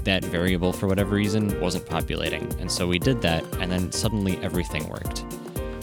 [0.03, 2.43] that variable for whatever reason wasn't populating.
[2.59, 5.25] And so we did that and then suddenly everything worked.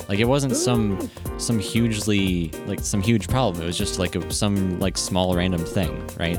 [0.08, 3.62] Like it wasn't some some hugely like some huge problem.
[3.62, 6.38] It was just like a, some like small random thing, right?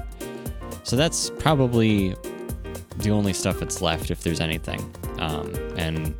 [0.83, 2.15] So that's probably
[2.97, 4.93] the only stuff that's left if there's anything.
[5.17, 6.13] Um, and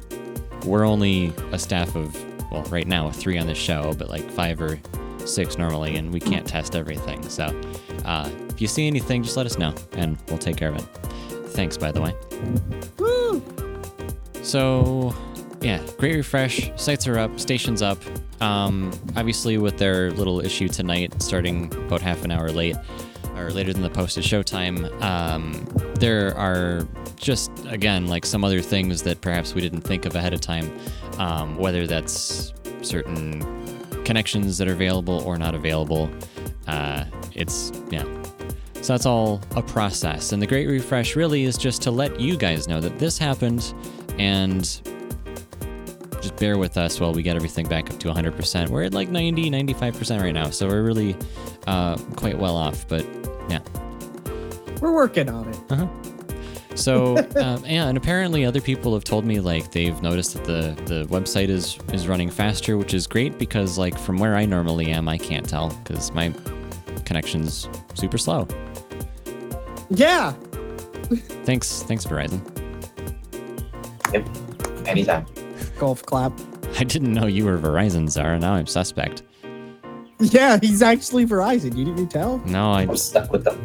[0.66, 2.16] we're only a staff of
[2.52, 4.80] well, right now three on the show, but like five or
[5.26, 7.28] six normally, and we can't test everything.
[7.30, 7.46] So
[8.06, 10.86] uh, if you see anything, just let us know, and we'll take care of it.
[11.52, 12.16] Thanks, by the way.
[12.98, 13.44] Woo!
[14.42, 15.16] So,
[15.62, 16.72] yeah, great refresh.
[16.76, 18.00] Sites are up, stations up.
[18.42, 22.76] Um, obviously, with their little issue tonight, starting about half an hour late
[23.38, 29.04] or later than the posted showtime, um, there are just again like some other things
[29.04, 30.72] that perhaps we didn't think of ahead of time.
[31.18, 33.42] Um, whether that's certain
[34.04, 36.10] connections that are available or not available.
[36.68, 38.06] Uh, it's yeah.
[38.82, 40.34] So that's all a process.
[40.34, 43.74] And the Great Refresh really is just to let you guys know that this happened
[44.18, 44.64] and
[46.22, 48.70] just bear with us while we get everything back up to 100%.
[48.70, 50.50] We're at like 90, 95% right now.
[50.50, 51.16] So we're really
[51.66, 52.86] uh, quite well off.
[52.88, 53.06] But
[53.50, 53.60] yeah.
[54.82, 55.60] We're working on it.
[55.70, 55.88] Uh-huh.
[56.76, 60.84] So um, yeah, and apparently other people have told me like they've noticed that the
[60.86, 64.88] the website is is running faster, which is great because like from where I normally
[64.92, 66.34] am, I can't tell because my
[67.06, 68.48] connection's super slow.
[69.90, 70.34] Yeah.
[71.46, 72.42] Thanks, thanks Verizon.
[74.14, 74.88] Yep.
[74.88, 75.26] Anytime.
[75.78, 76.34] Golf clap.
[76.80, 78.40] I didn't know you were Verizon, Zara.
[78.40, 79.24] Now I'm suspect.
[80.20, 81.76] Yeah, he's actually Verizon.
[81.78, 82.38] You didn't tell?
[82.46, 83.60] No, I I'm stuck with them.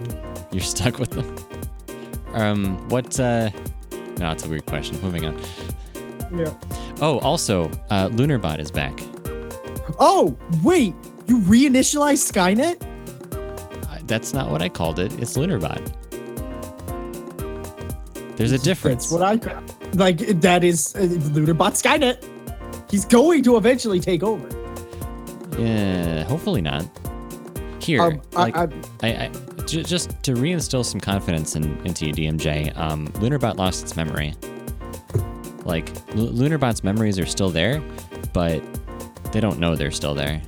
[0.50, 1.36] you're stuck with them.
[2.34, 3.18] Um, what?
[3.18, 3.50] uh
[4.18, 5.00] No, it's a weird question.
[5.02, 5.38] Moving on.
[6.36, 6.52] Yeah.
[7.00, 8.98] Oh, also, uh, LunarBot is back.
[9.98, 10.94] Oh, wait.
[11.26, 12.82] You reinitialized Skynet?
[13.88, 15.12] Uh, That's not what I called it.
[15.20, 15.94] It's LunarBot.
[18.36, 19.08] There's a difference.
[19.10, 19.62] That's what I
[19.94, 20.18] like.
[20.40, 21.00] That is uh,
[21.34, 22.24] LunarBot Skynet.
[22.90, 24.48] He's going to eventually take over.
[25.58, 26.84] Yeah, hopefully not.
[27.82, 28.68] Here, Um, like, I,
[29.02, 29.30] I, I,
[29.68, 34.34] j- just to reinstill some confidence in, into you, DMJ, um, LunarBot lost its memory.
[35.64, 37.82] Like, L- LunarBot's memories are still there,
[38.32, 38.62] but
[39.32, 40.40] they don't know they're still there.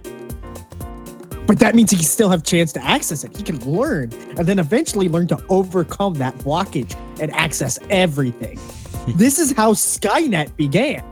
[1.47, 3.37] but that means he still have chance to access it.
[3.37, 8.59] He can learn and then eventually learn to overcome that blockage and access everything.
[9.17, 11.05] this is how Skynet began.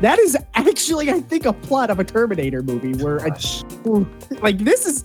[0.00, 3.36] That is actually, I think, a plot of a Terminator movie where, a,
[4.40, 5.04] like, this is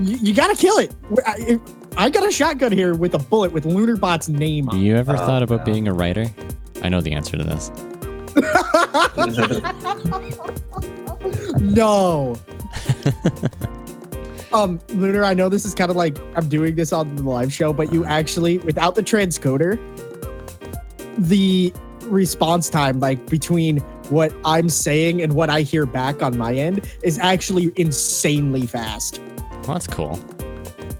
[0.00, 0.94] you, you gotta kill it.
[1.26, 1.60] I,
[1.96, 4.76] I got a shotgun here with a bullet with LunarBot's name on.
[4.76, 4.78] it.
[4.78, 5.72] Do you ever Oh, thought about no.
[5.72, 6.26] being a writer?
[6.82, 7.70] I know the answer to this.
[11.60, 12.36] No.
[14.52, 17.52] um, Lunar, I know this is kind of like I'm doing this on the live
[17.52, 19.78] show, but you actually, without the transcoder,
[21.18, 21.72] the
[22.04, 26.88] response time, like between what I'm saying and what I hear back on my end,
[27.02, 29.20] is actually insanely fast.
[29.62, 30.16] Well, that's cool.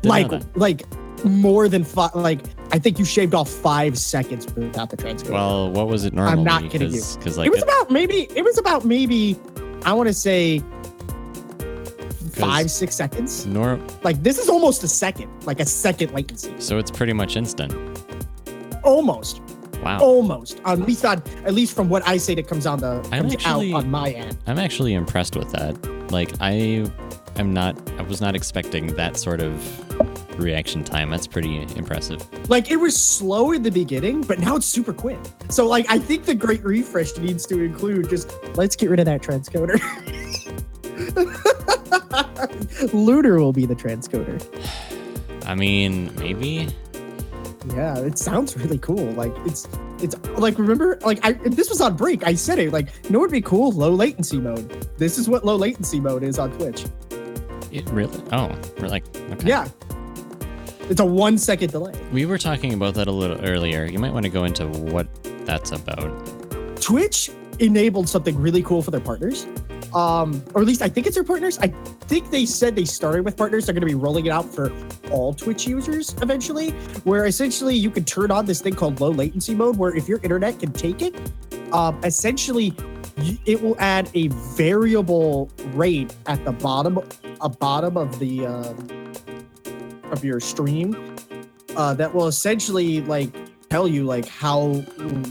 [0.03, 2.15] Didn't like, like more than five.
[2.15, 2.41] Like,
[2.73, 5.31] I think you shaved off five seconds without the transcoder.
[5.31, 6.33] Well, what was it normally?
[6.39, 7.03] I'm not kidding you.
[7.19, 8.29] Because like it was about maybe.
[8.35, 9.39] It was about maybe.
[9.85, 10.63] I want to say
[12.33, 13.47] five, six seconds.
[13.47, 16.55] nor Like this is almost a second, like a second latency.
[16.59, 17.73] so it's pretty much instant.
[18.83, 19.43] Almost,
[19.83, 19.99] Wow.
[20.01, 20.61] almost.
[20.65, 23.35] At least on, at least from what I say that comes on the I'm comes
[23.35, 24.39] actually- out on my end.
[24.47, 25.75] I'm actually impressed with that.
[26.11, 26.91] Like I
[27.37, 29.61] am not I was not expecting that sort of
[30.41, 31.11] reaction time.
[31.11, 32.27] That's pretty impressive.
[32.49, 35.19] Like it was slow in the beginning, but now it's super quick.
[35.49, 39.07] So like I think the great refresh needs to include just let's get rid of
[39.07, 39.79] that transcoder.
[42.93, 44.41] Lunar will be the transcoder.
[45.47, 46.69] I mean, maybe
[47.75, 49.11] Yeah, it sounds really cool.
[49.13, 49.69] Like it's
[50.03, 52.27] it's like remember like I this was on break.
[52.27, 53.73] I said it like you know what'd be cool?
[53.73, 54.69] Low latency mode.
[54.99, 56.85] This is what low latency mode is on Twitch.
[57.73, 59.49] it really Oh, we're like okay.
[59.49, 59.69] Yeah.
[60.89, 61.93] It's a one second delay.
[62.13, 63.85] We were talking about that a little earlier.
[63.85, 65.07] You might want to go into what
[65.47, 66.81] that's about.
[66.81, 67.31] Twitch
[67.61, 69.47] enabled something really cool for their partners.
[69.95, 71.59] Um, or at least I think it's their partners.
[71.59, 71.69] I
[72.09, 73.67] think they said they started with partners.
[73.67, 74.73] They're going to be rolling it out for
[75.11, 76.71] all Twitch users eventually,
[77.05, 80.21] where essentially you can turn on this thing called low latency mode, where if your
[80.23, 81.15] internet can take it,
[81.73, 82.75] um, essentially
[83.47, 87.01] it will add a variable rate at the bottom,
[87.41, 89.13] a bottom of the um,
[90.11, 91.17] of your stream,
[91.77, 93.31] uh, that will essentially like
[93.69, 94.83] tell you like how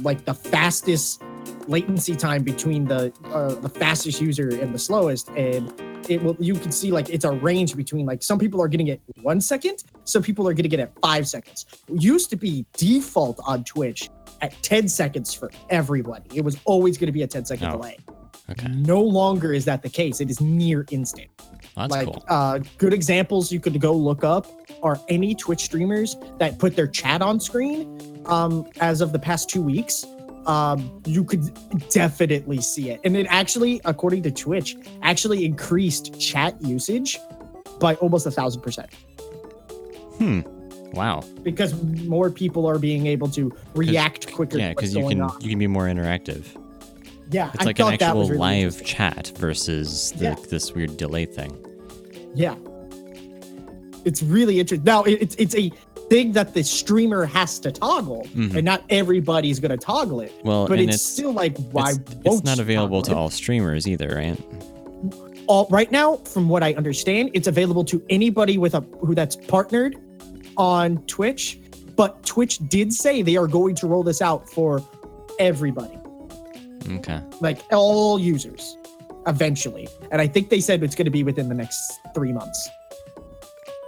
[0.01, 1.21] like the fastest
[1.69, 5.71] latency time between the uh, the fastest user and the slowest, and
[6.09, 8.87] it will you can see like it's a range between like some people are getting
[8.87, 11.65] it one second, some people are getting it at five seconds.
[11.87, 14.09] It used to be default on Twitch
[14.41, 16.25] at 10 seconds for everybody.
[16.33, 17.97] It was always going to be a 10 second Oh, delay.
[18.49, 18.67] Okay.
[18.69, 20.21] No longer is that the case.
[20.21, 21.29] It is near instant
[21.75, 22.23] That's like cool.
[22.29, 24.47] uh, good examples you could go look up
[24.81, 27.99] are any Twitch streamers that put their chat on screen.
[28.25, 30.05] Um, as of the past two weeks,
[30.47, 31.51] um, you could
[31.89, 37.17] definitely see it, and it actually, according to Twitch, actually increased chat usage
[37.79, 38.89] by almost a thousand percent
[40.17, 40.41] Hmm.
[40.93, 41.23] Wow.
[41.43, 44.57] because more people are being able to react quicker.
[44.57, 45.39] Yeah, because you can on.
[45.39, 46.45] you can be more interactive.
[47.31, 50.35] Yeah, It's I like an actual really live chat versus the, Yeah.
[50.49, 51.55] this weird delay thing.
[52.33, 52.55] Yeah.
[54.03, 54.83] It's really interesting.
[54.83, 55.71] Now it, it's it's a
[56.09, 58.55] thing that the streamer has to toggle, Mhm.
[58.55, 60.33] and not everybody's gonna toggle it.
[60.43, 63.15] Well, But and it's, it's still like why it's, it's not available to it?
[63.15, 64.37] all streamers either, right?
[65.47, 69.35] all right now from what i understand it's available to anybody with a who that's
[69.35, 69.95] partnered
[70.57, 71.57] on twitch
[71.95, 74.79] but twitch did say they are going to roll this out for
[75.39, 75.97] everybody
[76.91, 77.19] Okay.
[77.41, 78.77] like all users
[79.25, 82.69] eventually and i think they said it's going to be within the next three months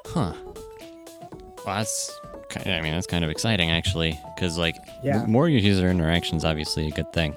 [0.07, 0.33] Huh.
[1.65, 5.25] Well, that's ki- I mean that's kind of exciting actually, because like Yeah.
[5.25, 7.35] more user interactions obviously a good thing.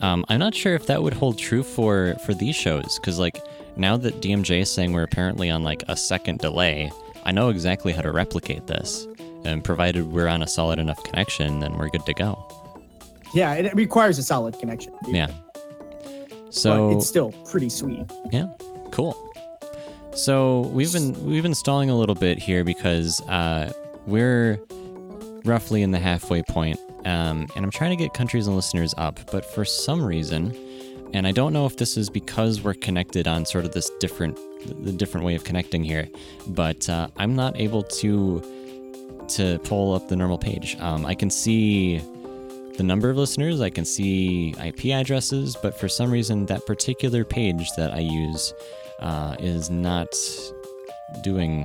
[0.00, 3.40] Um, I'm not sure if that would hold true for for these shows, because like
[3.76, 6.90] now that DMJ is saying we're apparently on like a second delay,
[7.24, 9.06] I know exactly how to replicate this,
[9.44, 12.36] and provided we're on a solid enough connection, then we're good to go.
[13.34, 15.28] yeah it, requires a solid connection Yeah.
[16.04, 18.48] but So it's still pretty sweet Yeah,
[18.90, 19.16] cool.
[20.14, 23.72] So we've been we've been stalling a little bit here because uh,
[24.06, 24.60] we're
[25.44, 29.18] roughly in the halfway point, um, and I'm trying to get countries and listeners up.
[29.30, 30.54] But for some reason,
[31.14, 34.38] and I don't know if this is because we're connected on sort of this different
[34.84, 36.08] the different way of connecting here,
[36.48, 38.42] but uh, I'm not able to
[39.28, 40.76] to pull up the normal page.
[40.78, 42.02] Um, I can see
[42.76, 47.24] the number of listeners, I can see IP addresses, but for some reason, that particular
[47.24, 48.52] page that I use
[49.00, 50.08] uh, is not
[51.22, 51.64] doing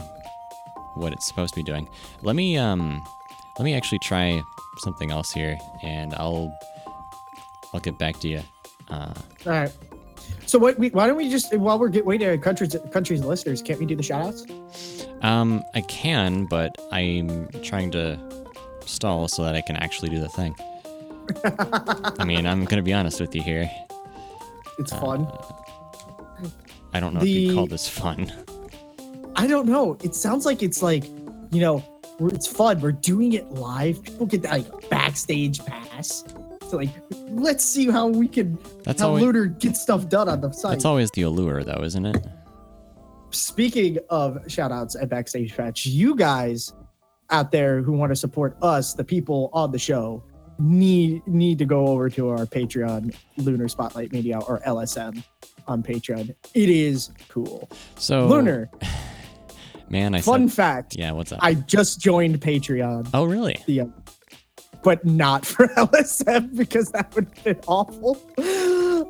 [0.95, 1.87] what it's supposed to be doing.
[2.21, 3.03] Let me um,
[3.57, 4.41] let me actually try
[4.79, 6.51] something else here, and I'll
[7.73, 8.41] I'll get back to you.
[8.89, 9.13] Uh,
[9.45, 9.71] all right
[10.45, 13.29] so what we, why don't we just while we're get, waiting on countries countries and
[13.29, 14.45] listeners can't we do the shoutouts?
[15.23, 18.17] um, I can, but I'm trying to
[18.85, 20.55] stall so that I can actually do the thing.
[21.43, 23.69] I mean, I'm gonna be honest with you here.
[24.79, 25.27] it's Uh, fun
[26.93, 28.31] I don't know if you call this fun.
[29.35, 29.97] I don't know.
[30.03, 31.03] It sounds like it's like,
[31.51, 31.83] you know,
[32.19, 32.79] we're, it's fun.
[32.81, 34.01] We're doing it live.
[34.01, 36.23] People get that like backstage pass.
[36.69, 36.89] So like,
[37.29, 40.71] let's see how we can That's how always Lunar gets stuff done on the site.
[40.71, 42.25] that's always the allure, though, isn't it?
[43.31, 46.73] Speaking of shout outs at backstage patch, you guys
[47.29, 50.23] out there who want to support us, the people on the show,
[50.59, 55.23] need need to go over to our Patreon, Lunar Spotlight Media or LSM
[55.67, 56.35] on Patreon.
[56.53, 57.69] It is cool.
[57.95, 58.69] So Lunar,
[59.89, 60.95] man, I fun said, fact.
[60.95, 61.11] yeah.
[61.11, 61.39] What's up?
[61.41, 63.09] I just joined Patreon.
[63.13, 63.57] oh, really?
[63.81, 63.93] um,
[64.83, 68.15] but not for LSM because that would have been awful.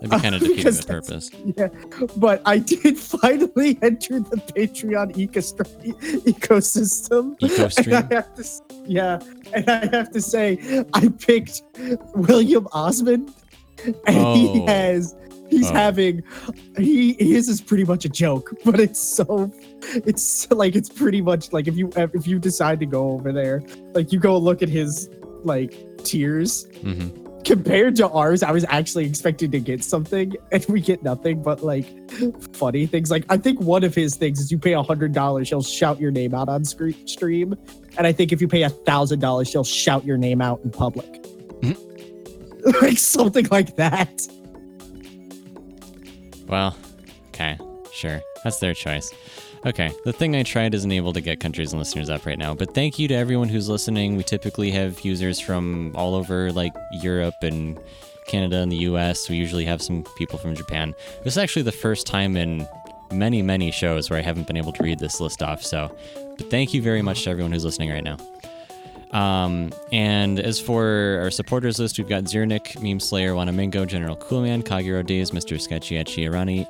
[0.02, 1.32] That'd be kind of defeating the purpose.
[1.58, 1.68] Yeah,
[2.18, 5.94] but I did finally enter the Patreon ecosystem.
[6.24, 7.38] ecosystem.
[7.40, 7.98] Ecostream?
[7.98, 8.44] And I have to,
[8.86, 9.20] yeah,
[9.54, 11.64] and I have to say, I picked
[12.16, 13.34] William Osman,
[14.06, 14.66] and he Oh.
[14.68, 15.16] has.
[15.50, 15.74] He's Oh.
[15.74, 16.24] having,
[16.78, 19.50] he his is pretty much a joke, but it's so,
[19.94, 23.64] it's like it's pretty much like if you if you decide to go over there,
[23.94, 25.10] like you go look at his
[25.46, 25.74] like
[26.04, 27.08] tiers, hmm
[27.48, 31.64] compared to ours, I was actually expecting to get something, and we get nothing but
[31.64, 31.86] like
[32.54, 33.10] funny things.
[33.10, 35.98] Like I think one of his things is you pay a hundred dollars, he'll shout
[36.00, 37.56] your name out on screen stream,
[37.98, 40.72] and I think if you pay a thousand dollars, he'll shout your name out in
[40.72, 41.26] public,
[41.64, 41.72] hmm?
[42.82, 44.28] like something like that.
[46.48, 46.76] Well,
[47.30, 47.58] okay,
[47.94, 48.22] sure.
[48.44, 49.14] That's their choice.
[49.68, 52.56] Okay, the thing I tried isn't able to get countries and listeners up right now,
[52.56, 54.16] but thank you to everyone who's listening.
[54.16, 57.78] We typically have users from all over, like Europe and
[58.28, 59.30] Canada and the US.
[59.30, 60.96] We usually have some people from Japan.
[61.26, 62.66] This is actually the first time in
[63.12, 65.94] many, many shows where I haven't been able to read this list off, so
[66.38, 68.16] but thank you very much to everyone who's listening right now.
[69.12, 74.64] Um, and as for our supporters list, we've got Zernik, Meme Slayer, Wanamingo, General Coolman,
[74.64, 75.60] Kagiro Days, Mr.
[75.60, 76.68] Sketchy Arani,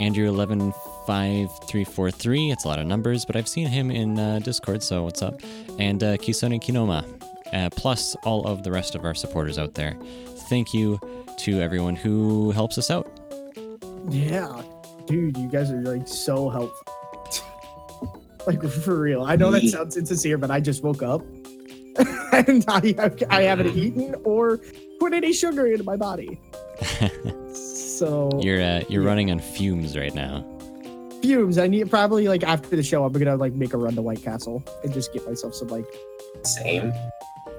[0.00, 2.52] Andrew115343.
[2.52, 5.40] It's a lot of numbers, but I've seen him in uh, Discord, so what's up?
[5.78, 7.04] And uh, Kisone Kinoma,
[7.52, 9.96] uh, plus all of the rest of our supporters out there.
[10.48, 11.00] Thank you
[11.38, 13.10] to everyone who helps us out.
[14.08, 14.62] Yeah,
[15.06, 16.86] dude, you guys are like so helpful.
[18.46, 19.22] like for real.
[19.22, 21.22] I know that sounds insincere, but I just woke up
[22.32, 22.94] and I,
[23.30, 24.58] I haven't eaten or
[24.98, 26.40] put any sugar into my body.
[28.02, 29.08] So You're uh, you're Yeah.
[29.08, 30.44] running on fumes right now.
[31.22, 31.56] fumes.
[31.56, 34.20] I need probably like after the show, I'm gonna like make a run to White
[34.24, 35.84] Castle and just get myself some like
[36.42, 36.92] Same.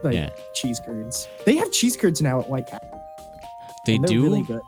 [0.04, 0.32] like Yeah.
[0.54, 1.30] cheese curds.
[1.46, 3.02] They have cheese curds now at White Castle.
[3.86, 4.24] They do.
[4.24, 4.60] really good.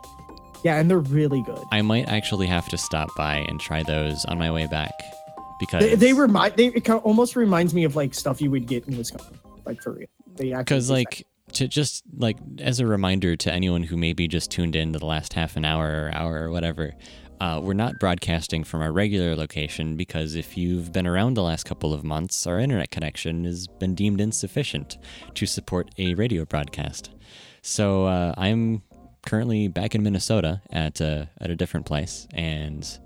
[0.64, 1.62] Yeah, and they're really good.
[1.70, 4.92] I might actually have to stop by and try those on my way back
[5.60, 8.88] because They, they remind they it almost reminds me of like stuff you would get
[8.88, 10.08] in Wisconsin, like for real.
[10.36, 11.26] They actually because taste like
[11.56, 15.06] to just like as a reminder to anyone who maybe just tuned in to the
[15.06, 16.92] last half an hour or hour or whatever
[17.40, 21.64] uh, we're not broadcasting from our regular location because if you've been around the last
[21.64, 24.98] couple of months our internet connection has been deemed insufficient
[25.34, 27.10] to support a radio broadcast.
[27.62, 28.82] So uh, i'm
[29.24, 32.98] currently back in minnesota at a, at a different place and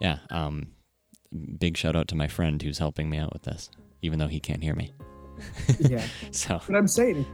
[0.00, 0.68] yeah um,
[1.58, 3.70] big shout out to my friend who's helping me out with this
[4.02, 4.92] even though he can't hear me
[5.80, 6.04] yeah.
[6.30, 7.26] so But I'm saying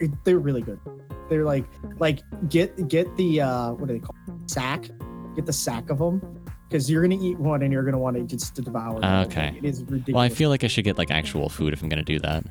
[0.00, 0.80] it, they're really good.
[1.28, 1.64] They're like
[1.98, 4.50] like get get the uh what do they call it?
[4.50, 4.88] sack?
[5.34, 8.22] Get the sack of them because you're gonna eat one and you're gonna want to
[8.22, 9.00] just to devour.
[9.02, 9.54] whole Okay.
[9.58, 10.14] It is ridiculous.
[10.14, 12.44] Well, I feel like I should get like actual food if I'm gonna do that.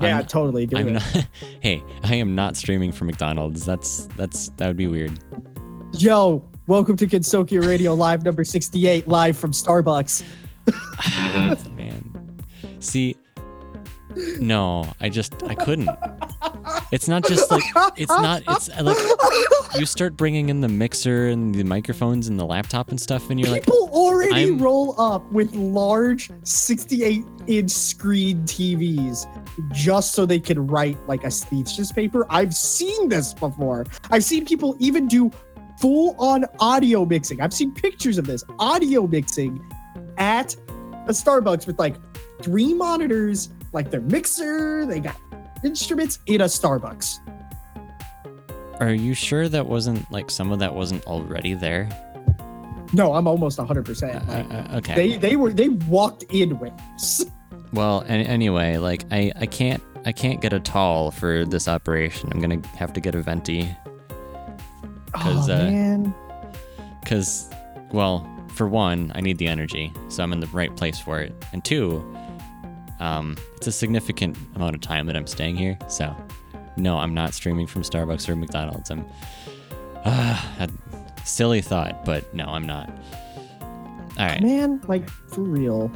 [0.00, 0.66] yeah, I'm, totally.
[0.66, 0.92] Do I'm it.
[0.92, 1.26] not.
[1.60, 3.64] hey, I am not streaming from McDonald's.
[3.64, 5.18] That's that's that would be weird.
[5.92, 10.24] Yo, welcome to Gensokyo Radio Live number 68, live from Starbucks.
[11.76, 12.40] Man,
[12.80, 13.16] see,
[14.40, 15.90] no, I just I couldn't.
[16.92, 17.62] It's not just like
[17.96, 18.42] it's not.
[18.48, 18.96] It's uh, like
[19.78, 23.38] you start bringing in the mixer and the microphones and the laptop and stuff, and
[23.40, 29.26] you're like, People already I'm- roll up with large 68 inch screen TVs
[29.72, 32.26] just so they can write like a speeches paper.
[32.30, 33.84] I've seen this before.
[34.10, 35.30] I've seen people even do
[35.80, 37.40] full on audio mixing.
[37.40, 39.62] I've seen pictures of this audio mixing
[40.16, 40.56] at
[41.06, 41.96] a Starbucks with like
[42.42, 45.16] three monitors, like their mixer, they got
[45.64, 47.18] instruments in a Starbucks.
[48.80, 51.88] are you sure that wasn't like some of that wasn't already there?
[52.92, 53.68] No, I'm almost 100%.
[53.68, 54.94] Uh, Like, uh, okay.
[54.94, 57.24] they they were they walked in with this.
[57.72, 62.30] Well, an- anyway, like I, I can't I can't get a tall for this operation.
[62.32, 63.68] I'm gonna have to get a venti
[65.12, 66.14] 'Cause, oh, uh, man.
[67.02, 67.48] because,
[67.90, 71.32] well, for one, I need the energy, so I'm in the right place for it,
[71.54, 72.04] and two,
[73.00, 75.78] um, it's a significant amount of time that I'm staying here.
[75.88, 76.14] So,
[76.76, 78.90] no, I'm not streaming from Starbucks or McDonald's.
[78.90, 79.04] I'm,
[80.04, 80.68] uh, a
[81.24, 82.90] silly thought, but no, I'm not.
[84.18, 85.88] All right, Man, like for real.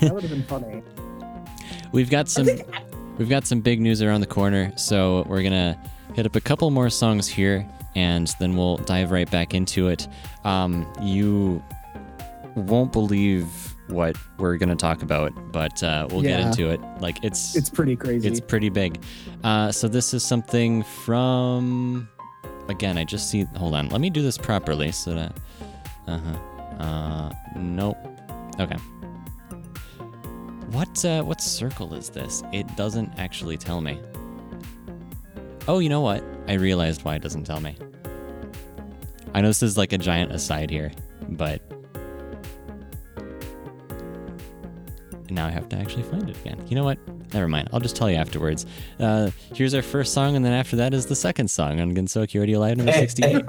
[0.00, 0.82] that would have been funny.
[1.92, 2.48] we've got some.
[3.18, 5.78] We've got some big news around the corner, so we're gonna
[6.14, 10.08] hit up a couple more songs here, and then we'll dive right back into it.
[10.44, 11.62] Um, you
[12.56, 16.80] won't believe what we're gonna talk about, but uh, we'll get into it.
[17.00, 18.28] Like it's it's pretty crazy.
[18.28, 19.02] it's pretty big.
[19.44, 22.08] Uh, so this is something from.
[22.68, 23.44] Again, I just see.
[23.56, 25.36] Hold on, let me do this properly so that.
[26.06, 26.82] Uh huh.
[26.82, 27.96] Uh, nope.
[28.60, 28.76] Okay.
[30.70, 32.42] What uh, what circle is this?
[32.52, 34.00] It doesn't actually tell me.
[35.68, 36.24] Oh, you know what?
[36.48, 37.76] I realized why it doesn't tell me.
[39.34, 40.92] I know this is like a giant aside here,
[41.28, 41.62] but
[45.34, 46.64] now I have to actually find it again.
[46.68, 46.98] You know what?
[47.32, 47.68] Never mind.
[47.72, 48.66] I'll just tell you afterwards.
[49.00, 52.40] Uh, here's our first song, and then after that is the second song on Gensokyo
[52.40, 53.42] Radio Live number 68.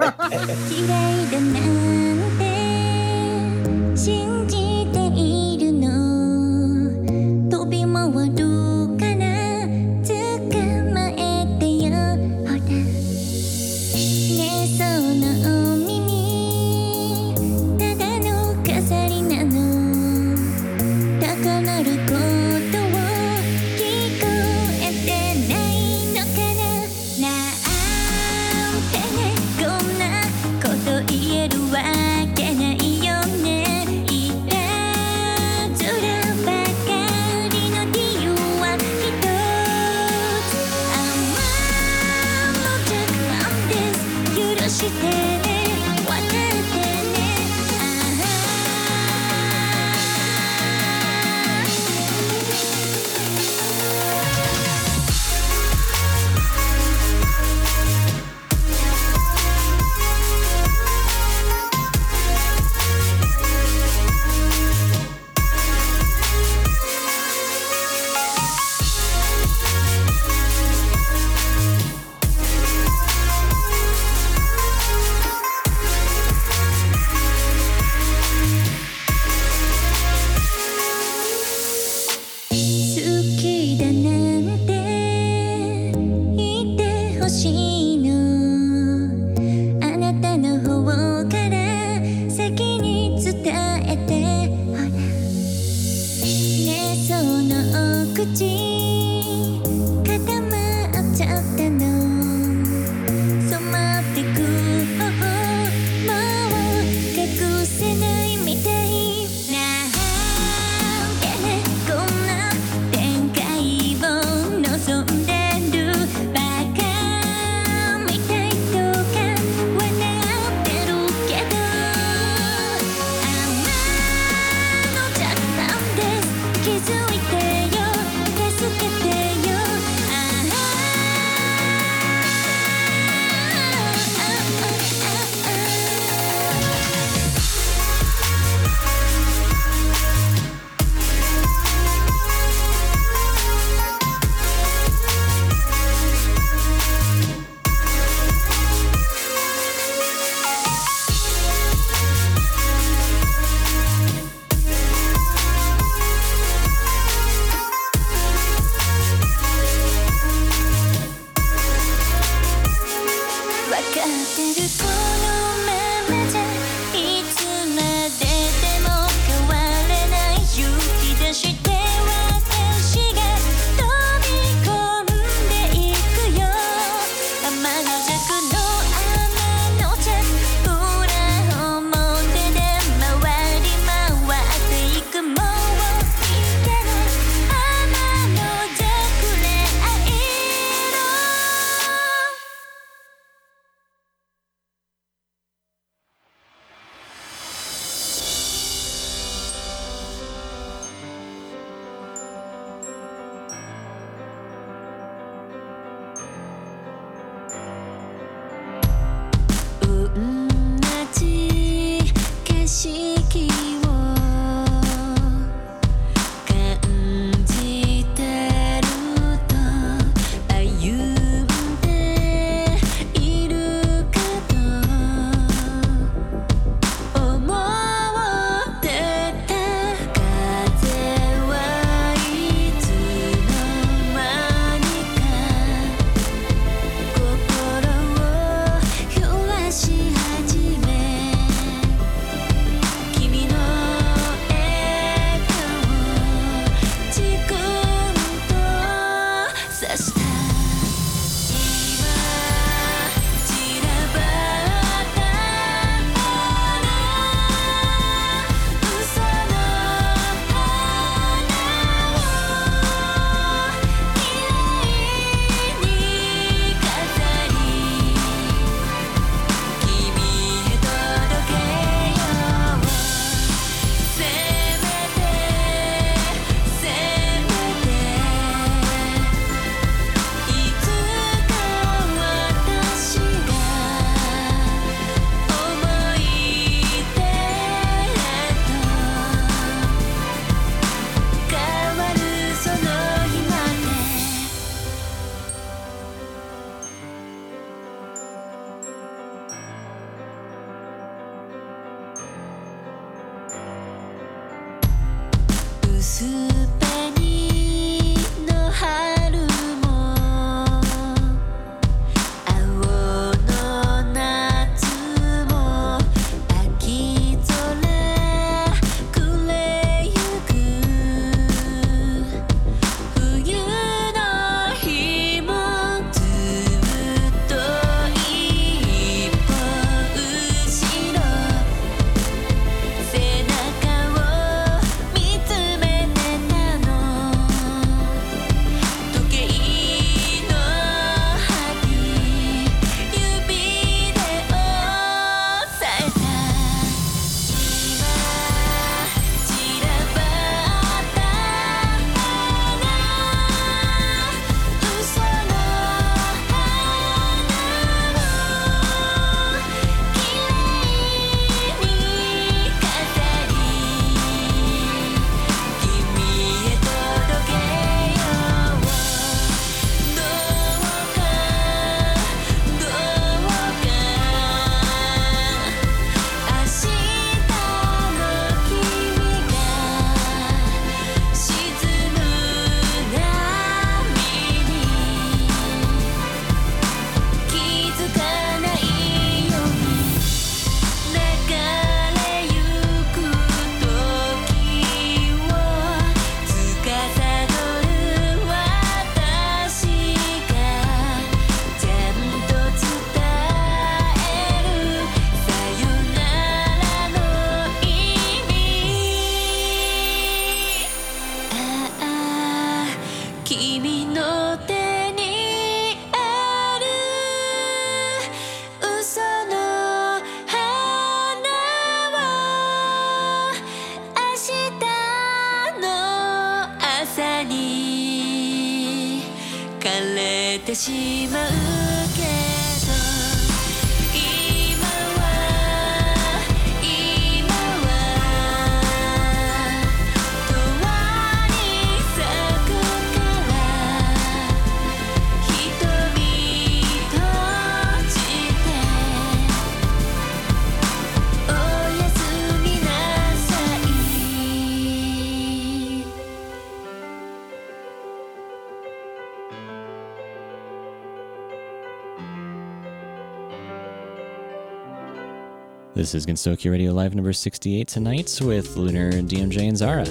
[465.94, 470.04] This is Gensokyo Radio Live number 68 tonight with Lunar, DMJ, and Zara.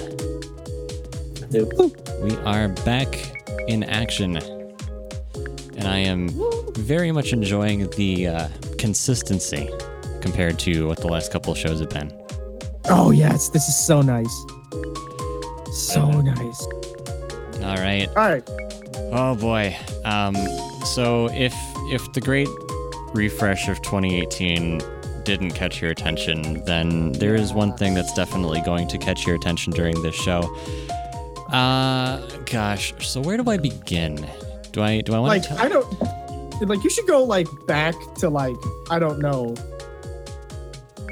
[2.22, 3.14] We are back
[3.68, 4.38] in action.
[5.76, 6.30] And I am
[6.72, 8.48] very much enjoying the uh,
[8.78, 9.68] consistency
[10.22, 12.10] compared to what the last couple shows have been.
[12.86, 14.34] Oh yes, this is so nice.
[15.70, 16.62] So nice.
[17.62, 18.08] All right.
[18.08, 18.50] All right.
[19.12, 19.76] Oh boy.
[20.06, 20.34] Um,
[20.86, 21.52] so if
[21.92, 22.48] if the great
[23.12, 24.80] refresh of 2018
[25.24, 29.36] didn't catch your attention, then there is one thing that's definitely going to catch your
[29.36, 30.40] attention during this show.
[31.48, 32.94] Uh, gosh.
[33.06, 34.26] So where do I begin?
[34.72, 35.54] Do I do I want Like to?
[35.54, 38.56] Like I don't like you should go like back to like
[38.90, 39.54] I don't know.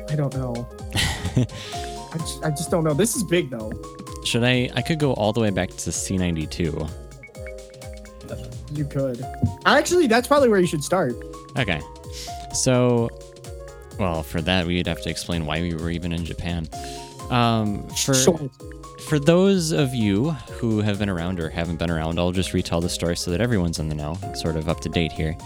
[0.09, 0.69] I don't know.
[1.37, 2.93] I just, I just don't know.
[2.95, 3.73] This is big though.
[4.25, 4.71] Should I?
[4.75, 6.91] I could go all the way back to C92.
[8.73, 9.25] You could.
[9.67, 11.15] Actually, that's probably where you should start.
[11.59, 11.81] Okay.
[12.55, 13.11] So,
[13.99, 16.69] well, for that we'd have to explain why we were even in Japan.
[17.31, 18.51] Um, for Sure.
[19.07, 22.81] for those of you who have been around or haven't been around, I'll just retell
[22.81, 25.37] the story so that everyone's in the know, sort of up to date here.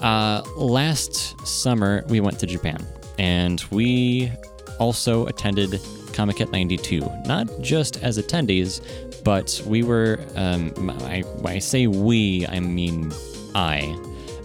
[0.00, 2.86] Uh, last summer, we went to Japan,
[3.18, 4.32] and we
[4.78, 5.72] also attended
[6.12, 7.00] Comiket 92.
[7.26, 8.80] Not just as attendees,
[9.24, 10.72] but we were, um,
[11.04, 13.12] I, when I say we, I mean
[13.54, 13.94] I,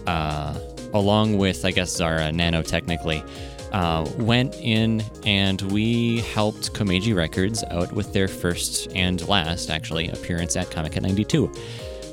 [0.06, 0.58] uh,
[0.98, 3.22] along with, I guess, Zara, Nano technically,
[3.72, 10.08] uh, went in and we helped Komeiji Records out with their first and last, actually,
[10.08, 11.52] appearance at Comiket 92.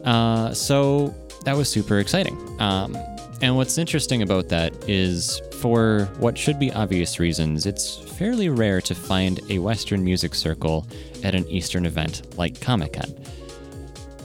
[0.04, 1.14] Uh, so
[1.46, 2.38] that was super exciting.
[2.60, 2.98] Um,
[3.42, 8.80] and what's interesting about that is, for what should be obvious reasons, it's fairly rare
[8.82, 10.88] to find a Western music circle
[11.24, 13.28] at an Eastern event like Comiket.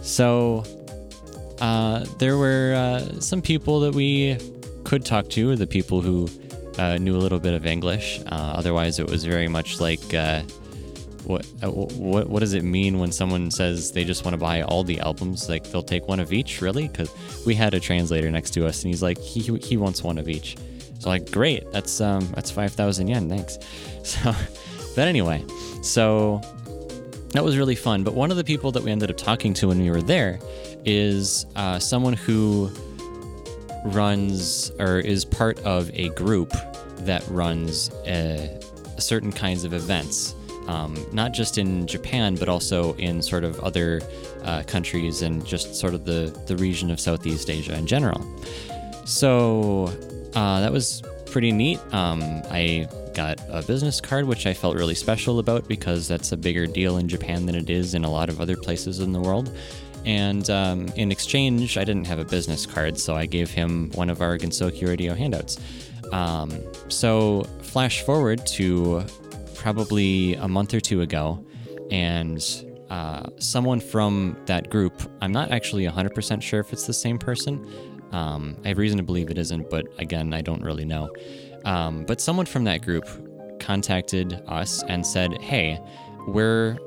[0.02, 0.64] So
[1.60, 4.38] uh, there were uh, some people that we
[4.84, 6.28] could talk to, the people who
[6.78, 8.20] uh, knew a little bit of English.
[8.26, 10.42] Uh, otherwise, it was very much like, uh,
[11.24, 14.62] what, uh, what what does it mean when someone says they just want to buy
[14.62, 15.48] all the albums?
[15.48, 16.88] Like they'll take one of each, really?
[16.88, 17.12] Because
[17.44, 20.28] we had a translator next to us, and he's like, he he wants one of
[20.28, 20.56] each.
[21.00, 23.58] So like, great, that's um that's five thousand yen, thanks.
[24.08, 24.32] So,
[24.94, 25.44] but anyway,
[25.82, 26.40] so
[27.32, 28.04] that was really fun.
[28.04, 30.38] But one of the people that we ended up talking to when we were there
[30.88, 32.70] is uh, someone who
[33.84, 36.50] runs or is part of a group
[37.00, 38.58] that runs uh,
[38.98, 40.34] certain kinds of events,
[40.66, 44.00] um, not just in Japan, but also in sort of other
[44.44, 48.24] uh, countries and just sort of the, the region of Southeast Asia in general.
[49.04, 49.92] So
[50.34, 51.78] uh, that was pretty neat.
[51.92, 56.36] Um, I got a business card, which I felt really special about because that's a
[56.36, 59.20] bigger deal in Japan than it is in a lot of other places in the
[59.20, 59.54] world.
[60.04, 64.10] And um, in exchange, I didn't have a business card, so I gave him one
[64.10, 65.58] of our Gensokyo Radio handouts.
[66.12, 66.58] Um,
[66.88, 69.04] so, flash forward to
[69.54, 71.44] probably a month or two ago,
[71.90, 72.42] and
[72.90, 77.66] uh, someone from that group, I'm not actually 100% sure if it's the same person.
[78.12, 81.10] Um, I have reason to believe it isn't, but again, I don't really know.
[81.64, 83.06] Um, but someone from that group
[83.60, 85.78] contacted us and said, "Hey,
[86.26, 86.78] we're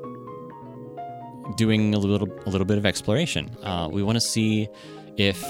[1.56, 3.50] doing a little a little bit of exploration.
[3.62, 4.68] Uh, we want to see
[5.16, 5.42] if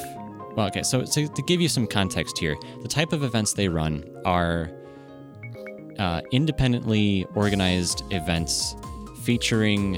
[0.56, 0.82] well, okay.
[0.82, 4.70] So, so to give you some context here, the type of events they run are
[5.98, 8.76] uh, independently organized events
[9.22, 9.96] featuring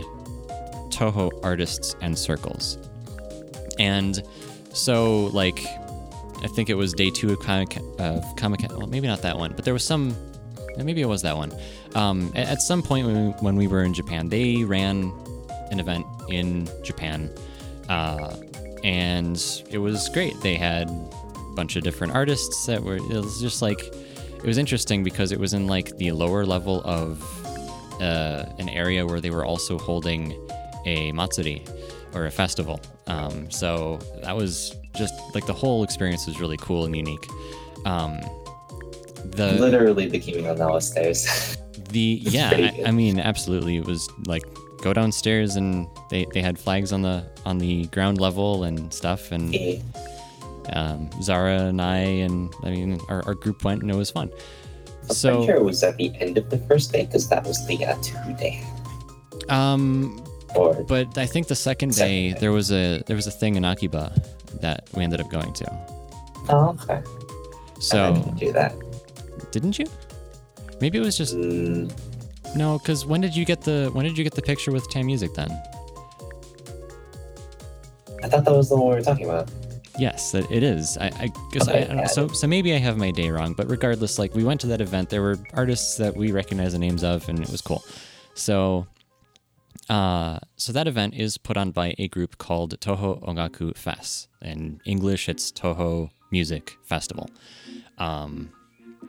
[0.90, 2.78] Touhou artists and circles.
[3.78, 4.22] And
[4.72, 5.60] so, like,
[6.42, 8.60] I think it was day two of Comic of Comic.
[8.70, 10.14] Well, maybe not that one, but there was some.
[10.76, 11.52] Maybe it was that one.
[11.94, 15.12] Um, at some point when we, when we were in Japan, they ran
[15.74, 17.30] an event in Japan,
[17.88, 18.36] uh,
[18.82, 19.36] and
[19.70, 20.40] it was great.
[20.40, 22.96] They had a bunch of different artists that were.
[22.96, 23.80] It was just like
[24.44, 27.22] it was interesting because it was in like the lower level of
[28.00, 30.34] uh, an area where they were also holding
[30.86, 31.64] a matsuri
[32.14, 32.80] or a festival.
[33.06, 37.26] Um, so that was just like the whole experience was really cool and unique.
[37.84, 38.20] Um,
[39.24, 41.56] the Literally the Kimi no Na wa stairs.
[41.90, 42.82] the yeah, I.
[42.86, 44.44] I mean, absolutely, it was like
[44.84, 49.32] go downstairs and they, they had flags on the on the ground level and stuff
[49.32, 49.56] and
[50.72, 51.96] um, Zara and I
[52.26, 54.30] and I mean our, our group went and it was fun.
[55.08, 57.44] I'm So pretty sure it was at the end of the first day because that
[57.44, 58.62] was the uh, two day.
[59.48, 60.20] um
[60.54, 62.38] Or but I think the second Second day day.
[62.40, 64.12] there was a there was a thing in Akiba
[64.60, 65.66] that we ended up going to.
[66.50, 67.00] oh, okay.
[67.00, 68.72] I So didn't do that.
[69.50, 69.86] didn't you?
[70.80, 71.90] Maybe it was just Mm,
[72.56, 75.06] no, because when did you get the when did you get the picture with Tam
[75.06, 75.50] Music then?
[78.22, 79.50] I thought that was the one we were talking about.
[79.98, 80.96] Yes, that it is.
[80.98, 82.02] I, I guess Okay, I, I don't know.
[82.02, 82.06] yeah.
[82.08, 84.80] So so maybe I have my day wrong, but regardless, like we went to that
[84.80, 85.10] event.
[85.10, 87.84] There were artists that we recognize the names of, and it was cool.
[88.34, 88.86] So,
[89.88, 94.28] uh, so that event is put on by a group called Touhou Ongaku Fest.
[94.42, 97.30] In English, it's Touhou Music Festival.
[97.98, 98.50] Um,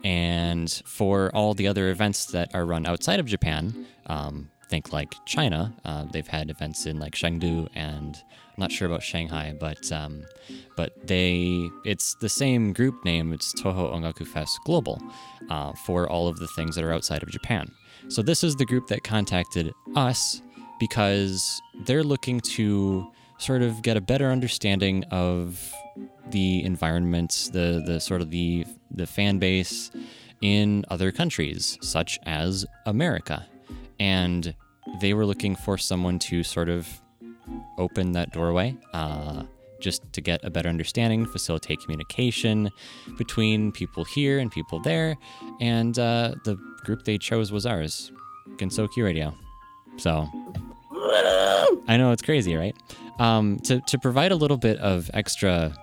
[0.04, 5.14] and for all the other events that are run outside of Japan, um, think like
[5.26, 5.74] China.
[5.84, 8.16] Uh, they've had events in like Chengdu and
[8.56, 10.24] I'm not sure about Shanghai, but um,
[10.76, 13.32] but they it's the same group name.
[13.32, 15.00] It's Touhou Ongaku Fest Global
[15.50, 17.70] uh, for all of the things that are outside of Japan.
[18.08, 20.40] So this is the group that contacted us
[20.80, 25.72] because they're looking to sort of get a better understanding of
[26.30, 29.90] the environment, the the sort of the the fan base
[30.42, 33.46] in other countries, such as America,
[33.98, 34.54] and
[35.00, 36.88] they were looking for someone to sort of
[37.78, 39.42] open that doorway, uh,
[39.80, 42.70] just to get a better understanding, facilitate communication
[43.18, 45.16] between people here and people there,
[45.60, 48.12] and uh, the group they chose was ours,
[48.56, 49.34] Gensokyo Radio.
[49.96, 50.28] So
[51.88, 52.76] I know it's crazy, right?
[53.18, 55.74] Um, to to provide a little bit of extra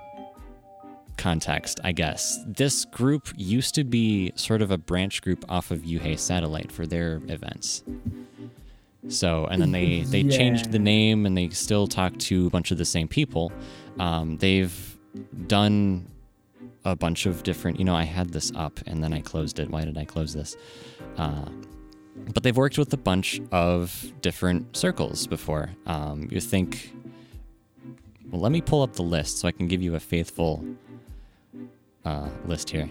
[1.17, 5.81] context, I guess this group used to be sort of a branch group off of
[5.81, 7.83] Yuhei Satellite for their events.
[9.09, 12.71] So, and then they they changed the name, and they still talk to a bunch
[12.71, 13.51] of the same people.
[13.99, 14.97] Um, they've
[15.47, 16.07] done
[16.85, 17.79] a bunch of different.
[17.79, 19.69] You know, I had this up, and then I closed it.
[19.69, 20.55] Why did I close this?
[21.17, 21.45] Uh,
[22.33, 25.71] but they've worked with a bunch of different circles before.
[25.85, 26.93] Um, you think,
[28.29, 30.63] well, let me pull up the list so I can give you a faithful
[32.05, 32.89] uh, list here.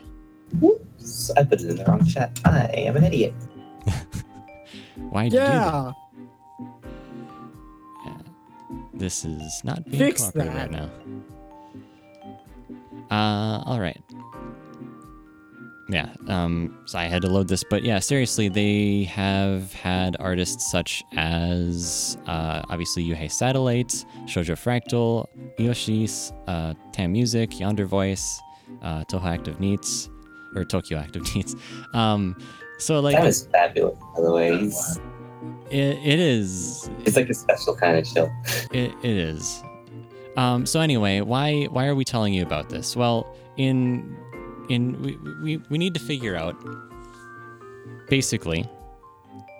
[0.60, 2.38] Whoops, I put it in the wrong chat.
[2.44, 3.34] I am an idiot.
[5.10, 5.94] Why did you do that?
[8.06, 8.16] Yeah.
[8.94, 10.70] This is not being Fix cooperative that.
[10.70, 10.90] right now.
[13.10, 14.00] Uh, all right.
[15.88, 20.70] Yeah, um, so I had to load this, but yeah, seriously, they have had artists
[20.70, 25.26] such as uh, obviously Yuhei Satellite, Shoujo Fractal,
[25.58, 28.40] Yoshis, uh, Tam Music, Yonder Voice,
[28.80, 30.08] uh, Touhou Active Neats,
[30.54, 31.56] or Tokyo Active Neats.
[31.94, 32.36] Um,
[32.78, 34.70] so like that is fabulous, by the way.
[35.70, 38.30] It, it is it's like a special kind of chill.
[38.72, 39.62] It, it is.
[40.36, 42.96] Um, so anyway, why why are we telling you about this?
[42.96, 44.16] Well, in
[44.68, 46.56] in we, we, we need to figure out
[48.08, 48.68] basically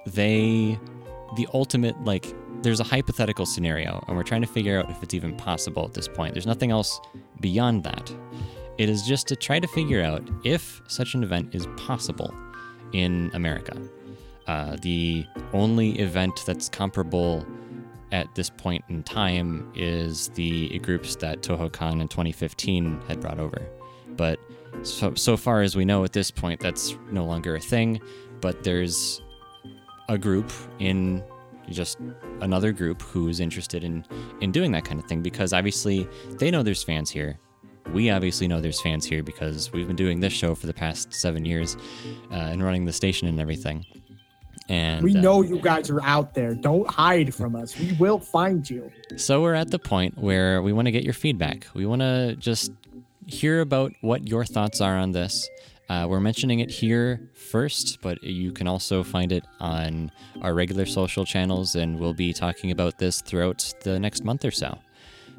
[0.07, 0.79] they
[1.37, 5.15] the ultimate like there's a hypothetical scenario and we're trying to figure out if it's
[5.15, 6.35] even possible at this point.
[6.35, 7.01] There's nothing else
[7.41, 8.15] beyond that.
[8.79, 12.35] It is just to try to figure out if such an event is possible
[12.93, 13.77] in America.
[14.47, 17.47] Uh, the only event that's comparable
[18.11, 23.63] at this point in time is the groups that TohoCon in 2015 had brought over.
[24.17, 24.39] But
[24.83, 28.01] so, so far as we know at this point, that's no longer a thing.
[28.41, 29.23] But there's
[30.09, 31.23] a group in
[31.71, 31.99] just
[32.41, 34.05] another group who's interested in
[34.41, 36.09] in doing that kind of thing because obviously
[36.39, 37.39] they know there's fans here.
[37.93, 41.13] We obviously know there's fans here because we've been doing this show for the past
[41.13, 41.77] seven years
[42.31, 43.85] uh, and running the station and everything.
[44.69, 46.55] And We uh, know you guys are out there.
[46.55, 47.79] Don't hide from us.
[47.79, 48.91] We will find you.
[49.17, 51.67] So we're at the point where we want to get your feedback.
[51.75, 52.73] We want to just
[53.27, 55.49] hear about what your thoughts are on this.
[55.89, 60.11] Uh, we're mentioning it here first, but you can also find it on
[60.41, 64.51] our regular social channels, and we'll be talking about this throughout the next month or
[64.51, 64.79] so.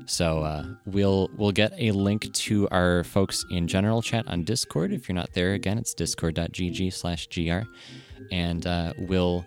[0.06, 4.92] So uh, we'll we'll get a link to our folks in general chat on Discord.
[4.92, 7.62] If you're not there, again, it's discord.gg/gr,
[8.32, 9.46] and uh, we'll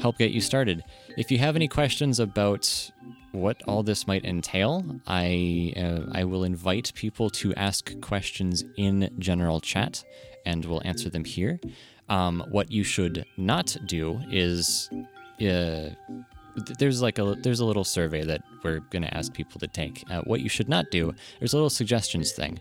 [0.00, 0.84] help get you started.
[1.16, 2.90] If you have any questions about
[3.32, 9.10] what all this might entail, I uh, I will invite people to ask questions in
[9.18, 10.04] general chat,
[10.46, 11.60] and we'll answer them here.
[12.08, 14.88] Um, what you should not do is
[15.42, 15.90] uh,
[16.78, 20.04] there's like a there's a little survey that we're going to ask people to take.
[20.10, 21.14] Uh, what you should not do.
[21.38, 22.58] There's a little suggestions thing.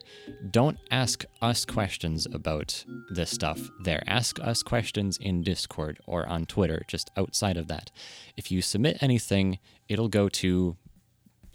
[0.52, 3.60] Don't ask us questions about this stuff.
[3.84, 6.84] There, ask us questions in Discord or on Twitter.
[6.88, 7.92] Just outside of that,
[8.36, 10.78] if you submit anything, it'll go to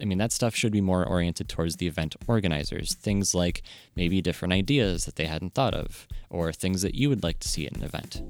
[0.00, 2.94] I mean, that stuff should be more oriented towards the event organizers.
[2.94, 3.62] Things like
[3.94, 7.48] maybe different ideas that they hadn't thought of, or things that you would like to
[7.48, 8.20] see at an event.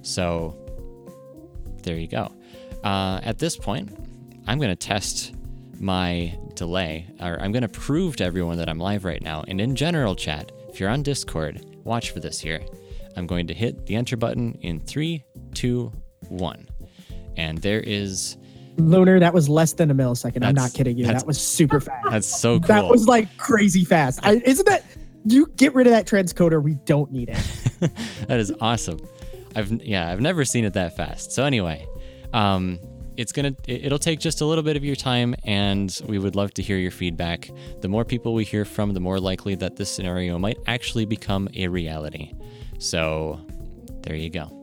[0.00, 0.56] So,
[1.82, 2.32] there you go.
[2.84, 3.90] Uh, at this point,
[4.46, 5.34] I'm going to test
[5.78, 9.44] my delay, or I'm going to prove to everyone that I'm live right now.
[9.48, 12.60] And in general chat, if you're on Discord, watch for this here.
[13.16, 15.24] I'm going to hit the enter button in three,
[15.54, 15.92] two,
[16.28, 16.68] one.
[17.36, 18.36] And there is.
[18.76, 20.44] Lunar, that was less than a millisecond.
[20.44, 21.06] I'm not kidding you.
[21.06, 22.06] That was super fast.
[22.10, 22.68] That's so cool.
[22.68, 24.20] That was like crazy fast.
[24.22, 24.84] I, isn't that?
[25.24, 26.62] You get rid of that transcoder.
[26.62, 27.90] We don't need it.
[28.28, 29.00] that is awesome.
[29.54, 31.32] I've yeah, I've never seen it that fast.
[31.32, 31.86] So anyway,
[32.32, 32.78] um,
[33.16, 36.36] it's gonna it- it'll take just a little bit of your time, and we would
[36.36, 37.50] love to hear your feedback.
[37.80, 41.48] The more people we hear from, the more likely that this scenario might actually become
[41.54, 42.32] a reality.
[42.78, 43.40] So
[44.02, 44.56] there you go.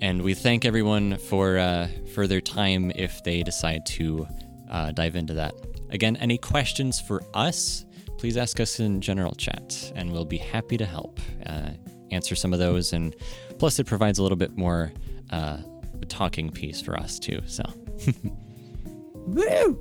[0.00, 4.26] And we thank everyone for uh, for their time if they decide to
[4.70, 5.54] uh, dive into that.
[5.90, 7.84] Again, any questions for us?
[8.18, 11.70] Please ask us in general chat, and we'll be happy to help uh,
[12.10, 12.92] answer some of those.
[12.92, 13.14] And
[13.58, 14.92] plus, it provides a little bit more
[16.02, 17.40] uh, talking piece for us too.
[17.46, 17.62] So,
[19.14, 19.78] Woo!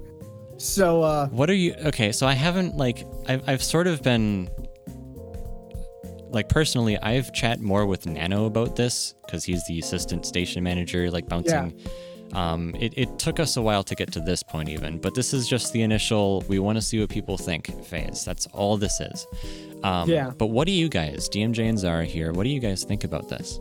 [0.57, 1.73] So, uh, what are you?
[1.85, 4.49] Okay, so I haven't like I've I've sort of been
[6.31, 11.09] like personally I've chat more with Nano about this because he's the assistant station manager,
[11.09, 11.77] like bouncing.
[11.79, 11.89] Yeah.
[12.33, 15.33] Um, it, it took us a while to get to this point even, but this
[15.33, 16.43] is just the initial.
[16.47, 18.23] We want to see what people think phase.
[18.23, 19.25] That's all this is.
[19.81, 20.29] Um, Yeah.
[20.37, 22.31] But what do you guys, DMJ and Zara here?
[22.31, 23.59] What do you guys think about this?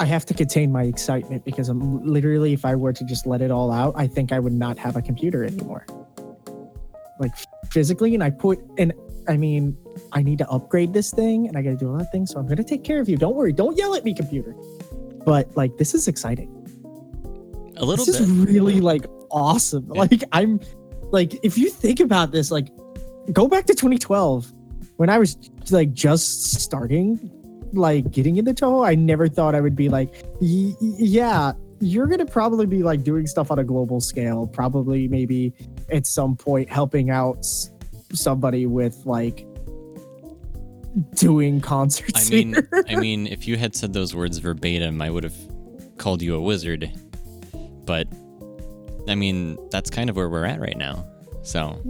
[0.00, 3.42] I have to contain my excitement because I'm literally, if I were to just let
[3.42, 5.84] it all out, I think I would not have a computer anymore.
[7.18, 7.32] Like
[7.70, 8.94] physically, and I put, and
[9.28, 9.76] I mean,
[10.12, 12.30] I need to upgrade this thing and I got to do a lot of things.
[12.30, 13.18] So I'm going to take care of you.
[13.18, 13.52] Don't worry.
[13.52, 14.54] Don't yell at me, computer.
[15.26, 16.48] But like, this is exciting.
[17.76, 18.26] A little this bit.
[18.26, 19.90] is really like awesome.
[19.92, 20.00] Yeah.
[20.00, 20.60] Like, I'm
[21.10, 22.68] like, if you think about this, like,
[23.34, 24.50] go back to 2012
[24.96, 25.36] when I was
[25.70, 27.30] like just starting,
[27.72, 28.86] like getting into Touhou.
[28.86, 33.26] I never thought I would be like, y- yeah, you're gonna probably be like doing
[33.26, 34.46] stuff on a global scale.
[34.46, 35.52] Probably maybe
[35.90, 37.70] at some point helping out s-
[38.12, 39.46] somebody with like
[41.14, 42.26] doing concerts.
[42.26, 42.56] I mean.
[42.88, 45.36] I mean, if you had said those words verbatim, I would have
[45.98, 46.90] called you a wizard.
[47.84, 48.08] But
[49.08, 51.06] I mean, that's kind of where we're at right now.
[51.50, 51.80] So,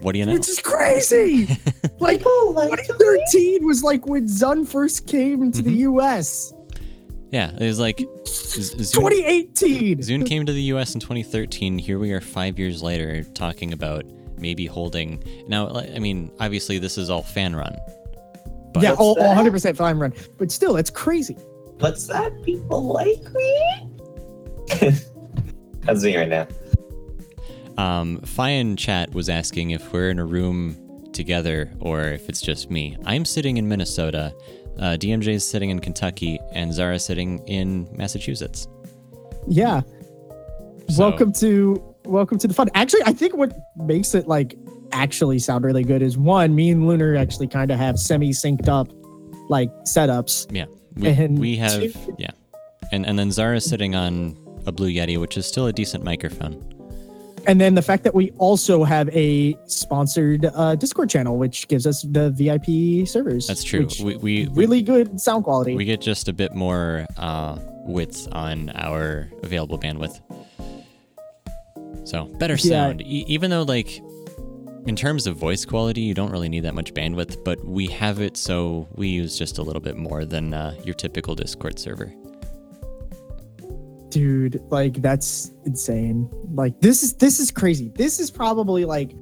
[0.00, 0.32] what do you know?
[0.32, 1.46] Which is crazy.
[1.98, 5.98] like, like 2013 was like when Zun first came to the Mm-hmm.
[5.98, 6.54] US.
[7.30, 9.98] Yeah, it was like Z- ZUN, 2018.
[9.98, 11.76] ZUN came to the US in 2013.
[11.78, 14.04] Here we are 5 years later talking about
[14.38, 15.22] maybe holding.
[15.46, 17.76] Now, I mean, obviously this is all fan run.
[18.72, 20.14] But yeah, What's all, 100% fine run.
[20.38, 21.34] But still, it's crazy.
[21.80, 22.32] What's that?
[22.44, 23.88] People like me?
[25.84, 26.46] That's me right now.
[27.78, 30.76] Um, Fian Chat was asking if we're in a room
[31.12, 32.96] together or if it's just me.
[33.04, 34.32] I'm sitting in Minnesota,
[34.78, 38.66] uh, DMJ is sitting in Kentucky, and Zara sitting in Massachusetts.
[39.48, 39.82] Yeah.
[40.88, 42.68] So- Welcome to welcome to the fun.
[42.74, 44.56] Actually, I think what makes it like
[44.92, 48.68] actually sound really good is one, me and Lunar actually kind of have semi synced
[48.68, 48.88] up
[49.48, 50.46] like setups.
[50.50, 50.66] Yeah,
[50.96, 52.30] we, And we have two- yeah,
[52.90, 54.36] and and then Zara's sitting on
[54.66, 56.71] a Blue Yeti, which is still a decent microphone.
[57.46, 61.86] And then the fact that we also have a sponsored uh, Discord channel, which gives
[61.86, 63.46] us the VIP servers.
[63.48, 63.88] That's true.
[64.02, 65.74] We we, we really good sound quality.
[65.74, 70.20] we get just a bit more uh, width on our available bandwidth.
[72.04, 72.58] So better Yeah.
[72.88, 74.00] sound, e- even though like
[74.86, 78.20] in terms of voice quality, you don't really need that much bandwidth, but we have
[78.20, 82.12] it so we use just a little bit more than uh, your typical Discord server.
[84.12, 86.30] Dude like that's insane.
[86.54, 87.88] Like this is this is crazy.
[87.96, 89.12] This is probably like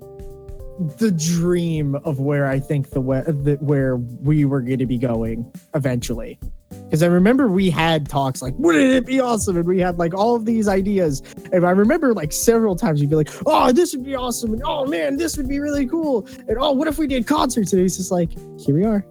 [0.98, 4.96] the dream of where i think the, we- the where we were going to be
[4.96, 6.38] going eventually.
[6.84, 9.56] Because i remember we had talks like wouldn't it be awesome?
[9.58, 11.22] And we had like all of these ideas.
[11.52, 14.54] And i remember like several times you'd be like oh this would be awesome.
[14.54, 16.26] And oh man this would be really cool.
[16.48, 17.72] And oh what if we did concerts?
[17.74, 19.04] And it's just like here we are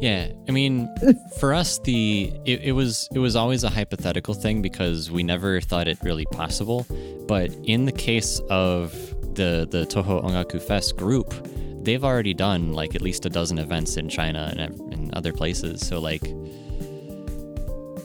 [0.00, 0.88] Yeah, I mean,
[1.38, 5.60] for us, the it, it was it was always a hypothetical thing because we never
[5.60, 6.86] thought it really possible.
[7.28, 8.92] But in the case of
[9.34, 11.34] the the Touhou Ongaku Fest group,
[11.82, 15.86] they've already done like at least a dozen events in China and, and other places.
[15.86, 16.24] So like,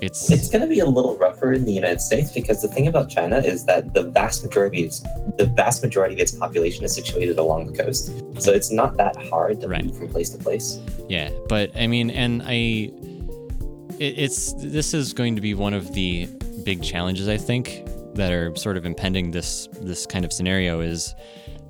[0.02, 2.88] it's It's going to be a little rougher in the United States because the thing
[2.88, 5.04] about China is that the vast majority is
[5.38, 8.12] the vast majority of its population is situated along the coast,
[8.42, 9.86] so it's not that hard to Right.
[9.86, 10.80] move from place to place.
[11.10, 12.92] Yeah, but I mean, and I,
[14.00, 16.28] it, it's this is going to be one of the
[16.64, 17.84] big challenges I think
[18.16, 21.14] that are sort of impending this this kind of scenario is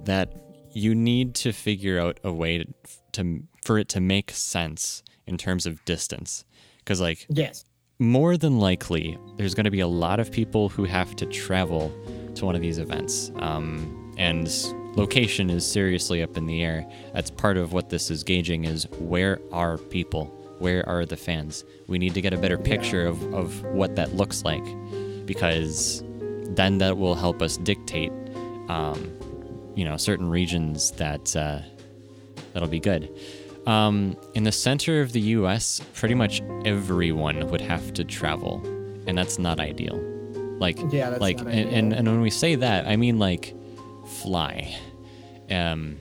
[0.05, 0.31] that
[0.71, 2.65] you need to figure out a way to,
[3.13, 6.45] to for it to make sense in terms of distance,
[6.79, 7.64] because like Yes.
[7.99, 11.93] More than likely, there's going to be a lot of people who have to travel
[12.35, 13.31] to one of these events.
[13.37, 14.49] Um, and
[14.95, 16.85] location is seriously up in the air.
[17.13, 20.25] That's part of what this is gauging is where are people?
[20.59, 21.63] Where are the fans?
[21.87, 24.63] We need to get a better picture of, of what that looks like
[25.25, 26.03] because
[26.55, 28.11] then that will help us dictate,
[28.69, 29.11] um,
[29.75, 31.59] you know, certain regions that uh,
[32.53, 33.09] that'll be good.
[33.67, 38.61] Um, in the center of the U.S., pretty much everyone would have to travel,
[39.07, 39.97] and that's not ideal.
[40.59, 41.73] Like, Yeah, like, and, ideal.
[41.73, 43.55] and and when we say that, I mean like,
[44.21, 44.75] fly.
[45.49, 45.97] Um,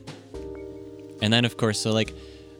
[1.22, 2.12] and then of course, so like,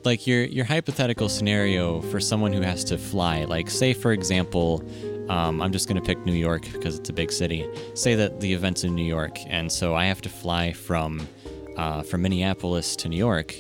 [0.05, 4.82] like your your hypothetical scenario for someone who has to fly, like say for example,
[5.28, 7.66] um, I'm just gonna pick New York because it's a big city.
[7.94, 11.26] Say that the event's in New York, and so I have to fly from
[11.76, 13.55] uh, from Minneapolis to New York,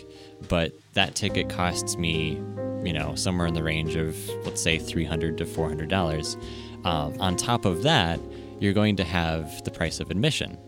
[0.48, 2.40] but that ticket costs me,
[2.84, 6.36] you know, somewhere in the range of let's say 300 to 400 dollars.
[6.84, 8.20] Um, on top of that,
[8.60, 10.58] you're going to have the price of admission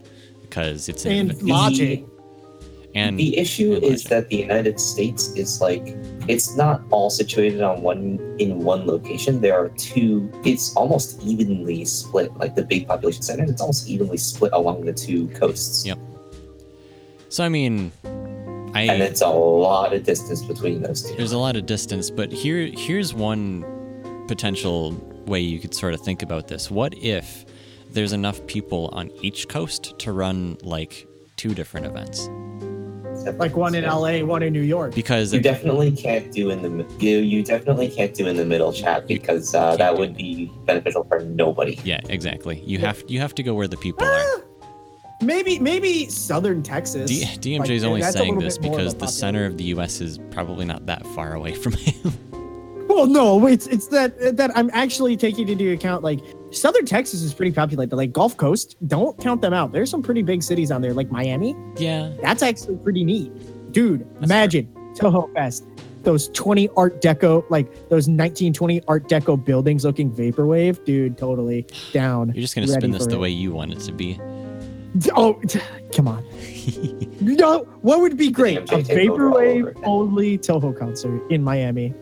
[0.41, 2.09] because it's an And ev- lodging.
[2.95, 5.83] and the issue and is that the United States is like
[6.27, 9.39] it's not all situated on one in one location.
[9.41, 10.29] There are two.
[10.43, 12.35] It's almost evenly split.
[12.37, 15.85] Like the big population centers, it's almost evenly split along the two coasts.
[15.85, 15.99] Yep.
[17.29, 17.91] So I mean,
[18.77, 21.15] I And it's a lot of distance between those two.
[21.15, 23.65] there's a lot of distance, but here here's one
[24.27, 24.93] potential
[25.25, 26.69] way you could sort of think about this.
[26.69, 27.45] What if
[27.89, 32.29] there's enough people on each coast to run like two different events?
[33.39, 34.93] Like one in LA, one in New York.
[34.93, 38.71] Because You definitely can't do in the you you definitely can't do in the middle
[38.71, 41.79] chat because uh, that would be beneficial for nobody.
[41.83, 42.61] yeah, exactly.
[42.61, 44.43] You have you have to go where the people are.
[45.21, 47.09] Maybe maybe southern Texas.
[47.09, 47.25] D-
[47.57, 49.99] DMJ is Like, only saying this bit more of because the center of the U.S.
[49.99, 52.13] is probably not that far away from him.
[52.87, 56.19] Well, no, it's it's that that I'm actually taking into account like
[56.51, 57.95] southern Texas is pretty populated.
[57.95, 59.71] Like Gulf Coast, don't count them out.
[59.71, 61.55] There's some pretty big cities on there, like Miami.
[61.77, 63.31] yeah, That's actually pretty neat,
[63.71, 64.07] dude.
[64.21, 65.65] imagine Touhou Fest,
[66.03, 71.17] those 20 Art Deco, like those 1920 Art Deco buildings looking vaporwave, dude.
[71.17, 72.29] Totally down.
[72.29, 73.19] you're just gonna spin this the it.
[73.19, 74.19] way you want it to be.
[74.97, 75.59] D- Oh, t-
[75.95, 76.23] come on.
[77.21, 78.57] no, what would be great?
[78.57, 81.93] A DMJ take over all over vaporwave only Touhou concert in Miami,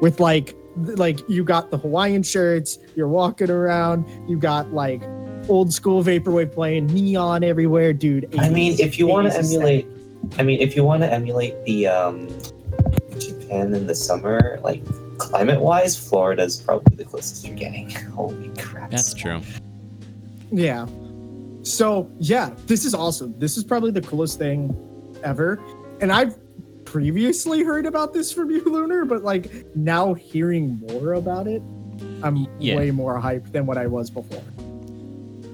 [0.00, 2.78] with like, like you got the Hawaiian shirts.
[2.94, 4.06] You're walking around.
[4.28, 5.02] You got like
[5.48, 8.28] old school vaporwave playing, neon everywhere, dude.
[8.38, 9.86] I mean, if you want to emulate,
[10.38, 12.28] I mean, if you want to emulate the um,
[13.18, 14.82] Japan in the summer, like
[15.18, 17.90] climate-wise, Florida is probably the closest you're getting.
[18.14, 18.90] Holy crap!
[18.90, 19.40] That's true.
[20.50, 20.86] Yeah.
[21.68, 23.34] So yeah, this is awesome.
[23.38, 24.74] This is probably the coolest thing
[25.22, 25.60] ever.
[26.00, 26.36] And I've
[26.84, 31.62] previously heard about this from you, Lunar, but like now hearing more about it,
[32.22, 32.76] I'm Yeah.
[32.76, 34.42] way more hyped than what I was before.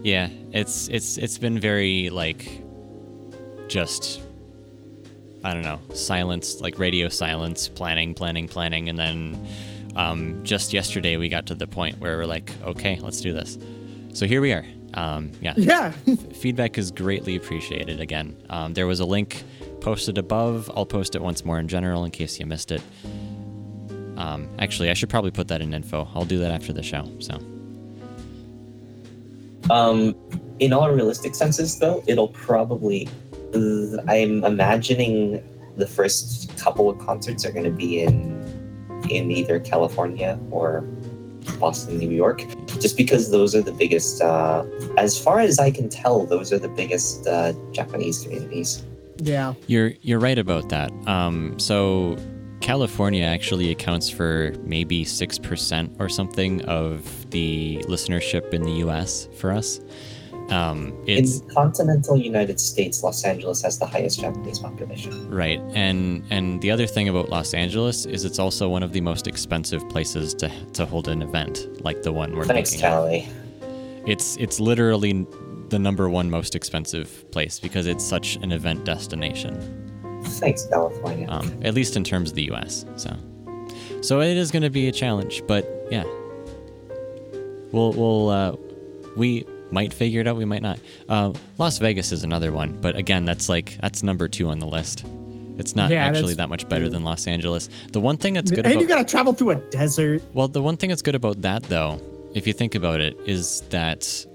[0.02, 2.62] Yeah, it's it's it's been very like
[3.68, 4.20] just
[5.42, 9.46] I don't know, silence, like radio silence, planning, planning, planning, and then
[9.94, 13.58] um, just yesterday we got to the point where we're like, okay, let's do this.
[14.14, 14.64] So here we are.
[14.94, 15.90] Um, yeah, Yeah.
[16.32, 18.00] feedback is greatly appreciated.
[18.00, 19.42] Again, um, there was a link
[19.80, 20.70] posted above.
[20.74, 22.80] I'll post it once more in general in case you missed it.
[24.16, 26.08] Um, actually, I should probably put that in info.
[26.14, 27.10] I'll do that after the show.
[27.18, 27.38] So
[29.70, 30.14] Um,
[30.60, 33.08] in all realistic senses, though, it'll probably.
[34.08, 35.42] I'm imagining
[35.76, 38.42] the first couple of concerts are going to be in
[39.10, 40.84] in either California or
[41.58, 42.44] Boston, New York,
[42.80, 44.22] just because those are the biggest.
[44.22, 44.64] Uh,
[44.96, 48.82] as far as I can tell, those are the biggest uh, Japanese communities.
[49.18, 49.54] yeah.
[49.66, 50.90] You're you're right about that.
[51.06, 52.16] Um, so
[52.60, 59.28] California actually accounts for maybe six percent or something of the listenership in the U.S.
[59.36, 59.80] for us.
[60.50, 65.30] Um, it's in continental United States, Los Angeles has the highest Japanese population.
[65.30, 69.00] right, and and the other thing about Los Angeles is it's also one of the
[69.00, 72.88] most expensive places to to hold an event like the one we're Thanks, making.
[72.90, 73.28] Callie.
[74.06, 75.26] It's it's literally
[75.70, 79.80] the number one most expensive place because it's such an event destination.
[80.24, 81.26] Thanks, California.
[81.30, 82.84] um, at least in terms of the U.S.
[82.96, 83.16] So,
[84.02, 86.04] so it is going to be a challenge, but yeah,
[87.72, 88.56] we'll we'll uh,
[89.16, 90.36] we might figure it out.
[90.36, 90.78] We might not.
[91.08, 94.66] Uh, Las Vegas is another one, but again, that's like that's number two on the
[94.66, 95.04] list.
[95.58, 97.68] It's not Yeah, actually that much better than Los Angeles.
[97.92, 100.22] The one thing that's good and about you gotta travel through a desert.
[100.32, 102.00] well, the one thing that's good about that, though,
[102.34, 104.26] if you think about it, is that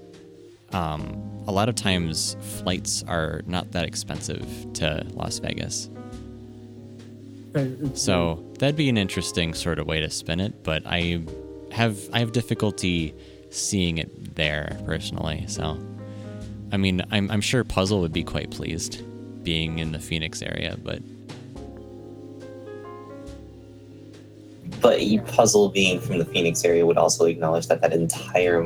[0.72, 5.90] um, a lot of times flights are not that expensive to Las Vegas.
[7.94, 11.20] So that'd be an interesting sort of way to spin it, but I
[11.72, 13.12] have I have difficulty
[13.50, 15.44] seeing it there personally.
[15.48, 15.78] So,
[16.72, 19.02] I mean, I'm I'm sure Puzzle would be quite pleased
[19.44, 21.00] being in the Phoenix area, but
[24.80, 28.62] But you puzzle being from the Phoenix area would also acknowledge that that entire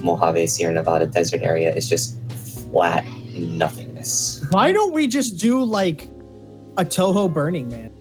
[0.00, 2.16] Mojave Sierra Nevada desert area is just
[2.70, 3.04] flat
[3.34, 4.44] nothingness.
[4.50, 6.04] Why don't we just do like
[6.78, 7.92] a Touhou Burning Man?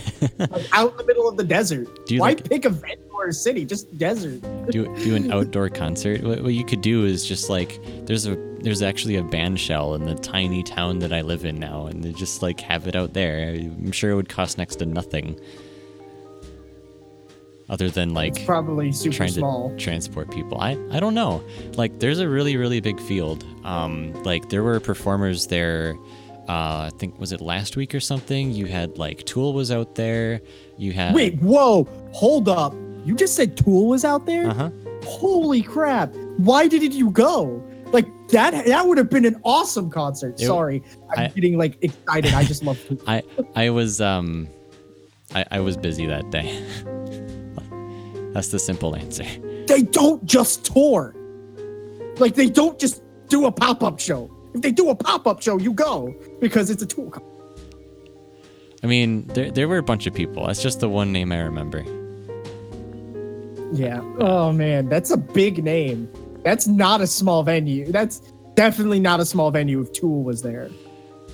[0.38, 1.88] like out in the middle of the desert.
[2.06, 3.64] Do you Why like- pick a venue or a city?
[3.64, 4.40] Just desert.
[4.70, 6.22] do do an outdoor concert.
[6.22, 9.94] What, what you could do is just like there's a there's actually a band shell
[9.94, 12.94] in the tiny town that I live in now, and they just like have it
[12.96, 13.50] out there.
[13.54, 15.38] I'm sure it would cost next to nothing,
[17.68, 19.70] other than like it's probably super trying small.
[19.70, 20.58] to transport people.
[20.60, 21.42] I I don't know.
[21.74, 23.44] Like there's a really really big field.
[23.64, 25.96] Um, like there were performers there.
[26.48, 28.50] Uh, I think was it last week or something.
[28.50, 30.40] You had like Tool was out there.
[30.78, 32.74] You had Wait, whoa, hold up.
[33.04, 34.48] You just said Tool was out there?
[34.48, 34.70] Uh huh.
[35.04, 36.14] Holy crap.
[36.36, 37.62] Why didn't you go?
[37.92, 40.40] Like that that would have been an awesome concert.
[40.40, 40.82] It- Sorry.
[41.10, 42.32] I'm I- getting like excited.
[42.34, 42.98] I just love Tool.
[43.06, 43.22] I
[43.56, 44.48] I was um
[45.34, 46.62] I, I was busy that day.
[48.32, 49.24] That's the simple answer.
[49.66, 51.14] They don't just tour.
[52.18, 54.30] Like they don't just do a pop-up show.
[54.54, 57.12] If they do a pop-up show, you go because it's a Tool.
[58.82, 60.46] I mean, there there were a bunch of people.
[60.46, 61.84] That's just the one name I remember.
[63.72, 64.00] Yeah.
[64.18, 66.08] Oh man, that's a big name.
[66.44, 67.90] That's not a small venue.
[67.92, 68.20] That's
[68.54, 70.70] definitely not a small venue if Tool was there.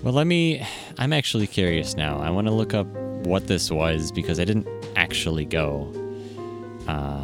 [0.03, 0.65] Well, let me.
[0.99, 2.19] I'm actually curious now.
[2.19, 2.87] I want to look up
[3.27, 5.93] what this was because I didn't actually go.
[6.87, 7.23] Uh,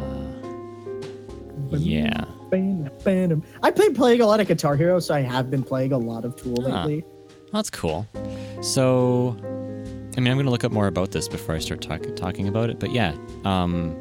[1.77, 2.25] yeah.
[2.51, 6.25] I played playing a lot of Guitar Hero, so I have been playing a lot
[6.25, 6.85] of Tool Huh.
[6.85, 7.03] lately.
[7.51, 8.07] That's cool.
[8.61, 9.35] So,
[10.17, 12.47] I mean, I'm going to look up more about this before I start talk, talking
[12.47, 12.79] about it.
[12.79, 13.15] But yeah,
[13.45, 13.95] um,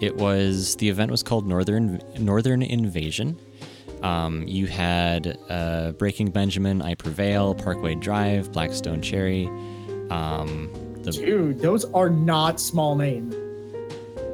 [0.00, 3.38] it was the event was called Northern Northern Invasion.
[4.02, 9.46] Um, you had uh, Breaking Benjamin, I Prevail, Parkway Drive, Black Stone Cherry,
[10.10, 10.70] um,
[11.02, 13.34] the Dude, those are not small names.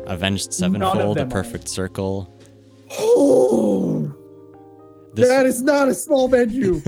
[0.07, 1.31] Avenged Sevenfold, The them are.
[1.31, 2.31] Perfect Circle.
[2.99, 4.13] Oh,
[5.15, 6.83] This, that is not a small venue.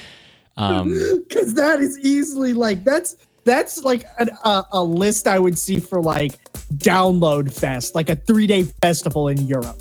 [0.56, 0.88] um,
[1.28, 5.80] Because that is easily like that's that's like an, a, a list I would see
[5.80, 6.32] for like
[6.74, 9.78] Download Fest, like a three day festival in Europe.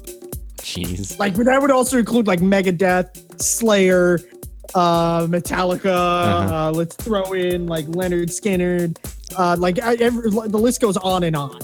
[0.58, 1.20] jeez.
[1.20, 4.20] Like but that would also include like Megadeth, Slayer,
[4.76, 5.86] uh, Metallica.
[5.86, 6.56] Uh-huh.
[6.56, 8.98] Uh, let's throw in like Lynyrd Skynyrd.
[9.38, 11.60] Uh, like I, every, the list goes on and on.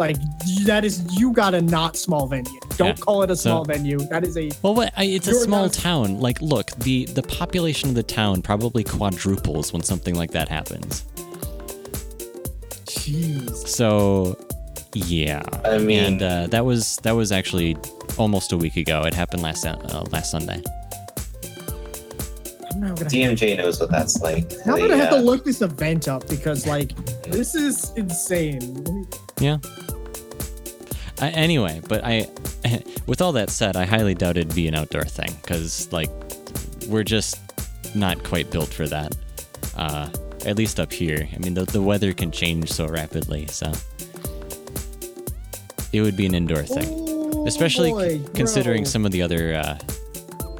[0.00, 0.16] Like
[0.64, 2.58] that is you got a not small venue.
[2.78, 3.04] Don't Yeah.
[3.04, 3.98] call it a So- small venue.
[4.08, 6.18] That is a Well, what, I, it's a small not- town.
[6.20, 11.04] Like, look, the the population of the town probably quadruples when something like that happens.
[12.86, 13.66] jeez.
[13.68, 14.36] So,
[14.94, 15.42] yeah.
[15.64, 17.76] I mean- and uh, that was that was actually
[18.16, 19.02] almost a week ago.
[19.02, 19.76] It happened last uh,
[20.12, 20.62] last Sunday.
[22.72, 24.50] I'm not DMJ knows what that's like.
[24.64, 26.92] I'm gonna have to uh, look this event up because like
[27.24, 29.06] this is insane.
[29.40, 29.58] Yeah.
[31.20, 32.28] I, anyway, but I,
[33.06, 36.10] with all that said, I highly doubt it'd be an outdoor thing because like
[36.88, 37.38] we're just
[37.94, 39.16] not quite built for that.
[39.76, 40.08] Uh,
[40.46, 41.28] at least up here.
[41.34, 43.72] I mean, the the weather can change so rapidly, so
[45.92, 46.88] it would be an indoor thing.
[46.88, 49.74] Oh, especially boy, considering bro, some of the other uh,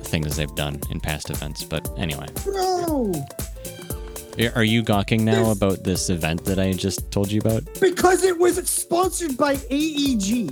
[0.02, 1.64] things they've done in past events.
[1.64, 3.12] But anyway, bro.
[4.54, 7.62] Are- you gawking now This- about this event that I just told you about?
[7.80, 10.50] Because it was sponsored by AEG.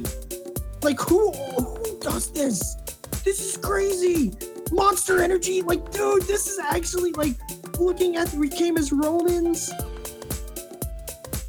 [0.82, 2.76] Like who who does this?
[3.24, 4.32] This is crazy.
[4.72, 7.34] Monster Energy, like dude, this is actually like
[7.78, 9.70] looking at we came as Romans.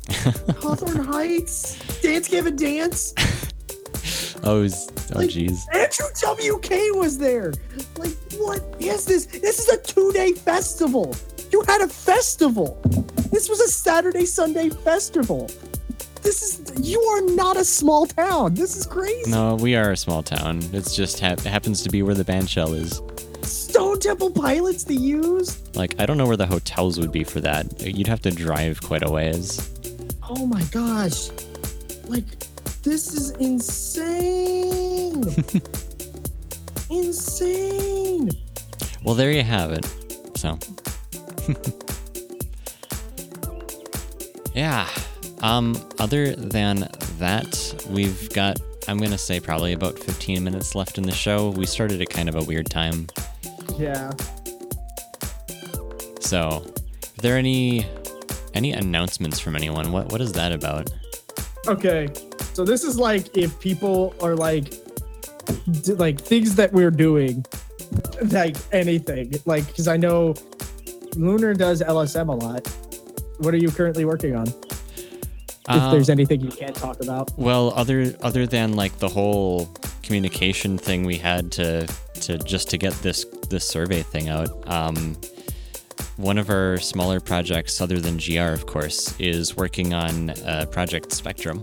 [0.61, 3.13] Hawthorne Heights, Dance Gavin Dance.
[4.43, 5.59] Oh, is- oh, Like- jeez.
[5.73, 6.07] Andrew
[6.57, 7.53] WK was there.
[7.97, 9.25] Like, what is this?
[9.25, 11.15] This is a two day festival.
[11.51, 12.79] You had a festival.
[13.31, 15.49] This was a Saturday, Sunday festival.
[16.21, 18.53] This is, you are not a small town.
[18.53, 19.31] This is crazy.
[19.31, 20.61] No, we are a small town.
[20.73, 23.01] It's just hap happens to be where the band shell is.
[23.41, 25.61] Stone Temple Pilots to use.
[25.75, 27.81] Like, I don't know where the hotels would be for that.
[27.81, 29.71] You'd have to drive quite a ways.
[30.29, 31.29] Oh my gosh.
[32.05, 32.25] Like,
[32.83, 35.23] this is insane.
[36.89, 38.29] insane.
[39.03, 39.85] Well, there you have it.
[40.35, 40.59] So,
[44.55, 44.87] yeah.
[45.41, 46.87] Um, other than
[47.17, 51.49] that, we've got, I'm going to say probably about 15 minutes left in the show.
[51.51, 53.07] We started at kind of a weird time.
[53.77, 54.11] Yeah.
[56.19, 56.65] So,
[57.19, 57.87] are there any
[58.53, 59.91] any announcements from anyone?
[59.91, 60.91] What what is that about?
[61.67, 62.09] Okay.
[62.53, 64.73] So this is like if people are like
[65.83, 67.45] d- like things that we're doing
[68.31, 70.33] like anything like because I know
[71.15, 72.67] Lunar does LSM a lot.
[73.39, 74.47] What are you currently working on?
[74.47, 74.55] If
[75.67, 77.31] Uh, there's anything you can't talk about.
[77.37, 79.69] Well, other other than like the whole
[80.03, 81.87] communication thing we had to
[82.21, 84.49] to just to get this this survey thing out.
[84.67, 85.15] Um,
[86.17, 91.11] one of our smaller projects, other than GR, of course, is working on uh, Project
[91.13, 91.61] Spectrum.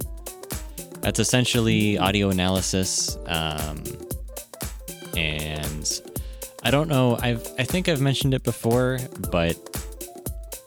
[1.00, 3.82] That's essentially audio analysis, um,
[5.16, 6.00] and
[6.66, 7.16] I don't know.
[7.22, 8.98] I've I think I've mentioned it before,
[9.30, 9.56] but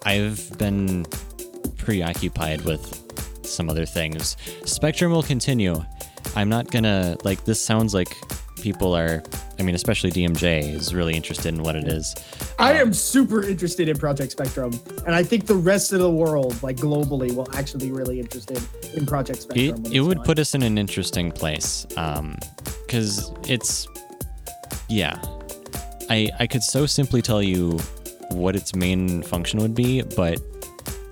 [0.06, 1.06] I've been
[1.78, 4.38] preoccupied with some other things.
[4.64, 5.84] Spectrum will continue.
[6.38, 8.16] I'm not gonna like this sounds like
[8.62, 9.22] people are
[9.60, 12.16] I mean especially DMJ is really interested in what it is.
[12.58, 16.64] I am super interested in Project Spectrum, and I think the rest of the world,
[16.64, 18.62] like globally, will actually be really interested
[18.94, 19.84] in Project Spectrum.
[19.84, 20.26] when it would done.
[20.26, 21.86] put us in an interesting place.
[21.98, 22.38] Um
[22.88, 23.86] cuz it's
[24.88, 25.20] yeah.
[26.10, 27.80] I I could so simply tell you
[28.32, 30.40] what its main function would be, but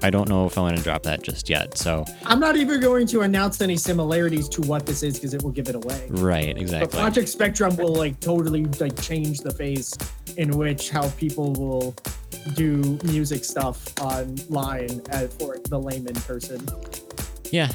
[0.04, 1.76] I don't know if I want to drop that just yet.
[1.78, 5.42] So, I'm not even going to announce any similarities to what this is because it
[5.42, 6.08] will give it away.
[6.10, 7.00] right, But exactly.
[7.00, 9.96] Project Spectrum will like totally like change the face
[10.38, 11.96] in which how people will
[12.54, 16.64] do music stuff online uh, for the layman person.
[17.52, 17.72] Yeah.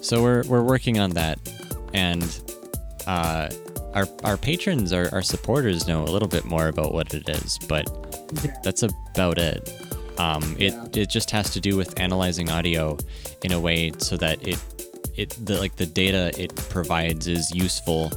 [0.00, 1.38] So we're we're working on that,
[1.94, 2.24] and
[3.06, 3.48] uh,
[3.94, 7.58] our our patrons, our, our supporters know a little bit more about what it is,
[7.68, 7.86] but
[8.62, 9.72] that's about it.
[10.18, 11.02] Um, it Yeah.
[11.02, 12.96] it just has to do with analyzing audio
[13.42, 14.58] in a way so that it
[15.16, 18.10] it the like the data it provides is useful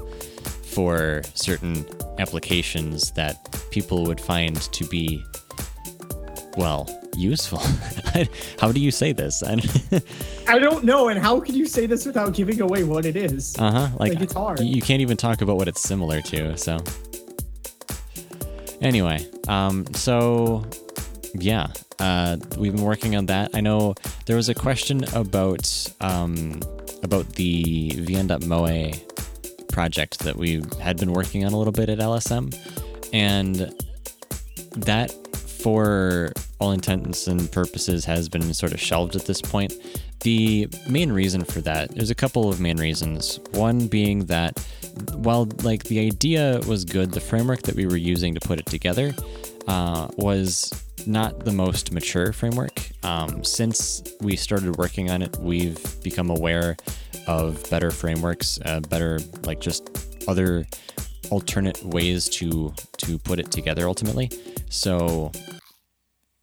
[0.73, 1.85] for certain
[2.19, 3.35] applications that
[3.71, 5.23] people would find to be
[6.57, 7.59] well useful.
[8.59, 9.43] How do you say this?
[10.47, 13.55] I don't know, and how can you say this without giving away what it is?
[13.57, 13.87] Uh huh.
[13.99, 14.59] Like, Like, it's hard.
[14.59, 16.57] You can't even talk about what it's similar to.
[16.57, 16.77] So,
[18.81, 20.65] anyway, um, so
[21.35, 21.67] yeah,
[21.99, 23.51] uh, we've been working on that.
[23.53, 23.95] I know
[24.25, 26.59] there was a question about um,
[27.03, 28.91] about the vn.moe
[29.69, 32.53] project that we had been working on a little bit at LSM,
[33.11, 33.73] and
[34.85, 35.13] that,
[35.63, 39.73] for all intents and purposes, has been sort of shelved at this point.
[40.19, 43.39] The main reason for that, there's a couple of main reasons.
[43.51, 44.59] One being that
[45.13, 48.65] while like the idea was good, the framework that we were using to put it
[48.65, 49.15] together
[49.67, 50.71] uh, was
[51.07, 52.89] not the most mature framework.
[53.03, 56.75] Um, since we started working on it, we've become aware
[57.25, 59.89] of better frameworks, uh, better like just
[60.27, 60.65] other
[61.29, 64.29] alternate ways to to put it together ultimately.
[64.73, 65.31] So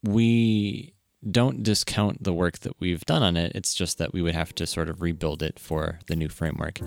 [0.05, 0.95] we
[1.29, 3.53] don't discount the work that we've done on it.
[3.57, 6.79] It's just that we would have to sort of rebuild it for the new framework.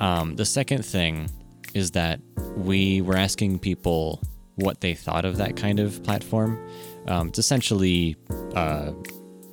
[0.00, 1.30] Um, the second thing
[1.74, 2.20] is that
[2.56, 4.20] we were asking people
[4.56, 6.60] what they thought of that kind of platform.
[7.06, 8.16] Um, it's essentially
[8.56, 8.90] uh,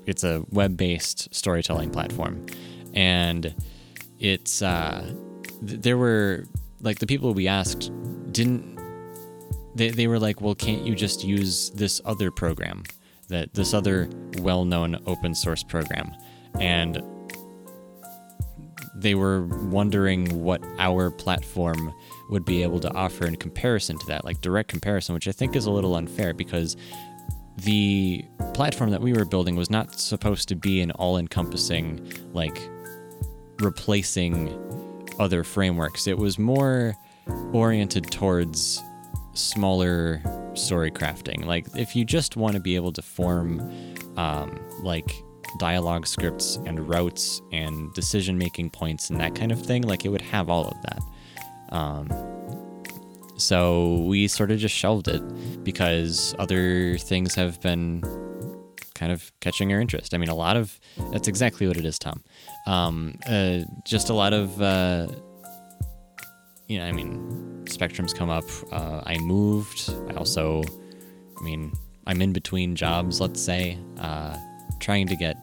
[0.08, 2.48] it's a web-based storytelling platform,
[2.96, 3.54] and
[4.20, 5.14] it's uh,
[5.66, 6.46] th- there were
[6.82, 7.92] like the people we asked
[8.34, 8.77] didn't
[9.78, 12.84] they, they were like well can't you just use this other program
[13.30, 14.10] that this other
[14.40, 16.14] well-known open source program?
[16.60, 17.02] And
[18.96, 21.94] they were wondering what our platform
[22.30, 25.56] would be able to offer in comparison to that like direct comparison which i think
[25.56, 26.76] is a little unfair because
[27.58, 32.60] the platform that we were building was not supposed to be an all-encompassing like
[33.60, 34.50] replacing
[35.20, 36.08] other frameworks.
[36.08, 36.96] It was more
[37.54, 38.82] oriented towards
[39.38, 40.22] smaller
[40.56, 41.46] story crafting.
[41.46, 43.60] Like if you just want to be able to form
[44.18, 45.24] um, like
[45.60, 50.10] dialogue scripts and routes and decision making points and that kind of thing, like it
[50.10, 51.02] would have all of that.
[51.70, 52.10] Um,
[53.38, 58.02] so we sort of just shelved it because other things have been
[58.96, 60.14] kind of catching our interest.
[60.14, 60.80] I mean, a lot of
[61.12, 62.24] that's exactly what it is, Tom.
[62.66, 65.08] Um, uh, just a lot of uh,
[66.68, 68.46] you know, I mean, spectrums come up.
[68.72, 69.90] Uh, I moved.
[70.10, 70.64] I also,
[71.40, 71.74] I mean,
[72.06, 74.38] I'm in between jobs, let's say, uh,
[74.80, 75.38] trying to get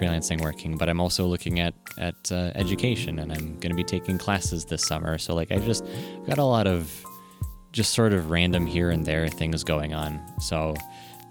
[0.00, 3.84] freelancing working, but I'm also looking at at uh, education, and I'm going to be
[3.84, 5.18] taking classes this summer.
[5.18, 5.84] So like I just
[6.26, 7.04] got a lot of
[7.72, 10.20] just sort of random here and there things going on.
[10.40, 10.74] So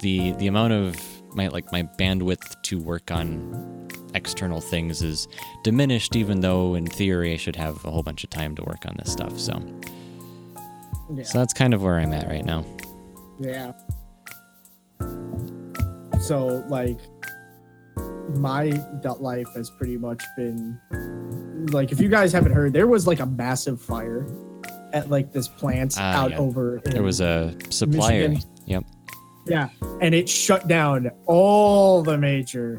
[0.00, 0.96] the the amount of
[1.34, 3.79] my like my bandwidth to work on
[4.20, 5.26] external things is
[5.64, 8.84] diminished, even though in theory I should have a whole bunch of time to work
[8.86, 9.38] on this stuff.
[9.38, 9.54] So
[11.14, 11.24] Yeah.
[11.24, 12.64] so that's kind of where I'm at right now.
[13.40, 13.72] Yeah.
[16.20, 16.98] So like
[18.36, 18.70] my
[19.02, 20.78] dot life has pretty much been
[21.72, 24.26] like if you guys haven't heard, there was like a massive fire
[24.92, 26.38] at like this plant Ah, out yeah.
[26.38, 28.28] over There was a supplier.
[28.28, 28.50] Michigan.
[28.66, 28.84] Yep.
[29.50, 29.68] Yeah,
[30.00, 32.76] and it shut down all the major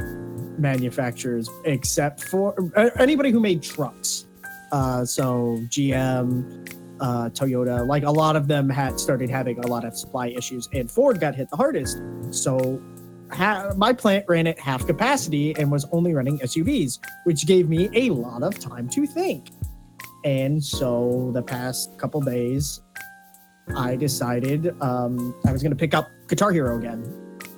[0.57, 2.55] manufacturers except for
[2.97, 4.25] anybody who made trucks.
[4.71, 9.83] Uh, so GM, uh, Toyota, like a lot of them had started having a lot
[9.83, 12.01] of supply issues, and Ford got hit the hardest.
[12.29, 12.81] So
[13.29, 17.89] ha- my plant ran at half capacity and was only running SUVs, which gave me
[17.93, 19.49] a lot of time to think.
[20.23, 22.79] And so the past couple days,
[23.75, 27.03] I decided um, I was going to pick up Guitar Hero again.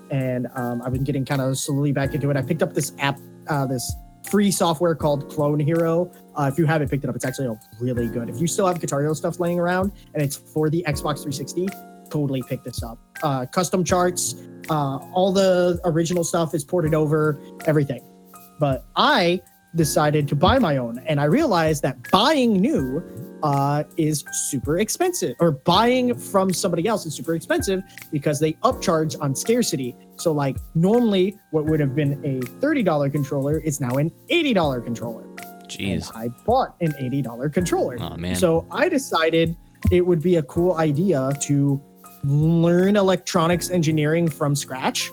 [0.10, 2.36] And um, I've been getting kind of slowly back into it.
[2.36, 3.96] I picked up this app, uh, this
[4.30, 6.12] free software called Clone Hero.
[6.36, 8.30] Uh, if you haven't picked it up, it's actually really good.
[8.30, 11.68] If you still have Guitar Hero stuff laying around and it's for the Xbox 360,
[12.10, 12.98] totally pick this up.
[13.22, 14.36] Uh, custom charts,
[14.72, 18.04] uh, all the original stuff is ported over, everything.
[18.60, 19.40] But I
[19.76, 23.04] decided to buy my own, and I realized that buying new
[23.44, 29.20] uh, is super expensive, or buying from somebody else is super expensive because they upcharge
[29.22, 29.96] on scarcity.
[30.16, 35.24] So, like, normally what would have been a $30 controller is now an $80 controller.
[35.24, 36.16] And Jeez.
[36.16, 37.98] I bought an $80 controller.
[38.00, 38.36] Oh man.
[38.36, 39.56] So I decided
[39.92, 41.82] it would be a cool idea to
[42.24, 45.12] learn electronics engineering from scratch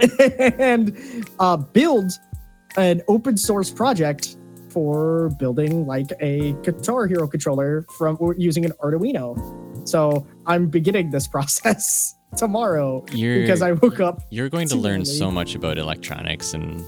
[0.20, 2.12] and uh, build
[2.76, 4.36] an open source project
[4.72, 9.36] for building like a Guitar Hero controller from using an Arduino.
[9.88, 14.22] So I'm beginning this process tomorrow you're because I woke up.
[14.30, 16.82] you're going to learn so much about electronics and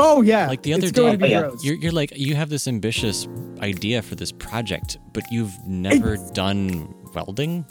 [0.00, 1.50] Oh yeah, Like the other it's day- oh, Yeah.
[1.60, 3.26] you're, you're like you have this ambitious
[3.60, 7.66] idea for this project, but you've never done welding.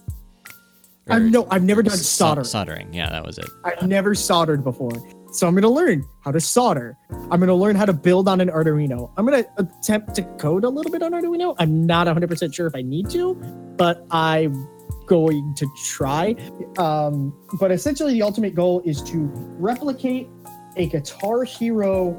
[1.09, 2.43] I've no, I've never done sol- solder.
[2.43, 2.93] Soldering.
[2.93, 3.45] Yeah, that was it.
[3.63, 4.91] I've never soldered before.
[5.31, 6.97] So I'm going to learn how to solder.
[7.09, 9.11] I'm going to learn how to build on an Arduino.
[9.17, 11.55] I'm going to attempt to code a little bit on Arduino.
[11.59, 13.35] I'm not 100% sure if I need to,
[13.77, 14.67] but I'm
[15.05, 16.35] going to try.
[16.77, 19.29] Um, but essentially, the ultimate goal is to
[19.59, 20.29] replicate
[20.75, 22.15] a Guitar Hero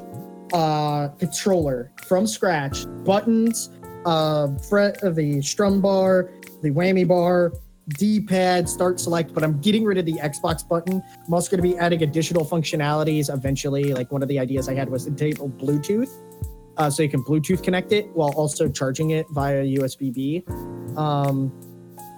[0.53, 3.69] uh, controller from scratch, buttons,
[4.05, 6.31] uh, fret, the strum bar,
[6.61, 7.53] the whammy bar,
[7.97, 9.33] D-pad, start select.
[9.33, 11.01] But I'm getting rid of the Xbox button.
[11.27, 13.93] I'm also going to be adding additional functionalities eventually.
[13.93, 16.09] Like one of the ideas I had was to enable Bluetooth,
[16.77, 20.43] uh, so you can Bluetooth connect it while also charging it via USB B,
[20.97, 21.51] um,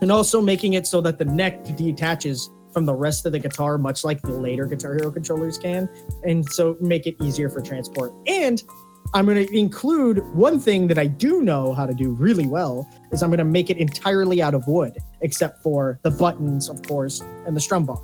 [0.02, 3.78] and also making it so that the neck detaches from the rest of the guitar,
[3.78, 5.90] much like the later Guitar Hero controllers can,
[6.24, 8.14] and so make it easier for transport.
[8.28, 8.64] And
[9.14, 12.90] I'm going to include one thing that I do know how to do really well
[13.12, 16.82] is I'm going to make it entirely out of wood, except for the buttons, of
[16.84, 18.02] course, and the strum bar.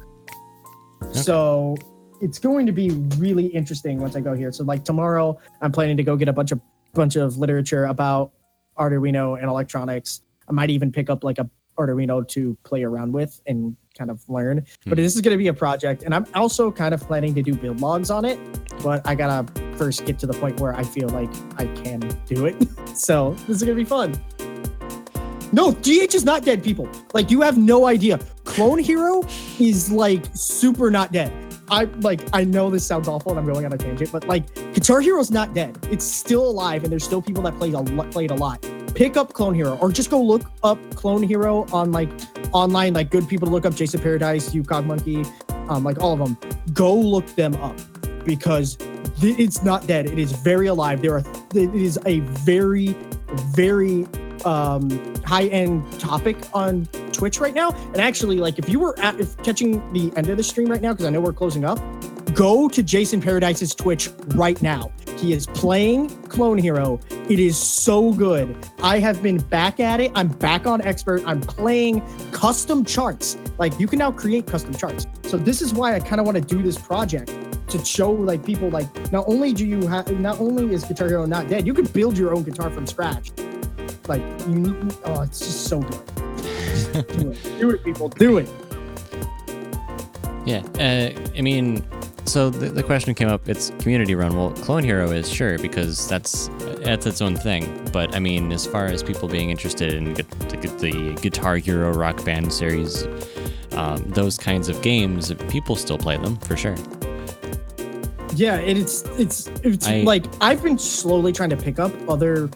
[1.14, 1.78] So
[2.22, 4.52] it's going to be really interesting once I go here.
[4.52, 6.60] So like tomorrow, I'm planning to go get a bunch of
[6.94, 8.32] bunch of literature about
[8.78, 10.22] Arduino and electronics.
[10.50, 14.28] I might even pick up like a Arduino to play around with and kind of
[14.28, 14.66] learn.
[14.86, 15.04] But Hmm.
[15.04, 17.54] this is going to be a project, and I'm also kind of planning to do
[17.54, 18.40] build logs on it.
[18.84, 19.46] But I gotta
[19.78, 22.56] first get to the point where I feel like I can do it.
[22.96, 24.14] so this is gonna be fun.
[25.54, 26.90] No, GH is not dead, people.
[27.14, 28.20] Like you have no idea.
[28.44, 29.24] Clone Hero
[29.60, 31.32] is like super not dead.
[31.70, 34.54] I like I know this sounds awful and I'm going on a tangent, but like
[34.74, 35.78] Guitar Hero's not dead.
[35.92, 38.62] It's still alive and there's still people that play a lot play it a lot.
[38.96, 42.10] Pick up Clone Hero or just go look up Clone Hero on like
[42.52, 45.24] online, like good people to look up Jason Paradise, you Cog Monkey,
[45.70, 46.38] um, like all of them.
[46.74, 47.78] Go look them up
[48.26, 48.78] because
[49.22, 50.06] it's not dead.
[50.06, 51.02] It is very alive.
[51.02, 51.24] There are
[51.54, 52.96] it is a very,
[53.56, 54.06] very
[54.46, 54.90] um
[55.24, 57.72] high-end topic on Twitch right now.
[57.72, 60.82] And actually, like if you were at if catching the end of the stream right
[60.82, 61.80] now, because I know we're closing up,
[62.34, 64.92] go to Jason Paradise's Twitch right now.
[65.18, 67.00] He is playing Clone Hero.
[67.28, 68.56] It is so good.
[68.84, 70.12] I have been back at it.
[70.14, 71.24] I'm back on expert.
[71.26, 73.36] I'm playing custom charts.
[73.58, 75.08] Like you can now create custom charts.
[75.24, 77.32] So this is why I kind of want to do this project
[77.70, 81.26] to show like people like not only do you have not only is Guitar Hero
[81.26, 83.32] not dead, you can build your own guitar from scratch.
[84.08, 87.08] Like you need oh it's just so good.
[87.18, 87.44] do it.
[87.60, 88.10] Do it, people.
[88.10, 88.50] Do it.
[90.46, 91.84] Yeah, uh, I mean,
[92.24, 93.48] So the, the question came up.
[93.50, 94.36] It's community run.
[94.36, 96.50] Well, Clone Hero is sure because that's
[96.86, 97.90] that's its own thing.
[97.92, 101.92] But I mean, as far as people being interested in gu- the, the Guitar Hero
[101.94, 103.06] Rock Band series,
[103.74, 106.76] um, those kinds of games, people still play them for sure.
[108.38, 112.50] Yeah, and it's it's it's I- like I've been slowly trying to pick up other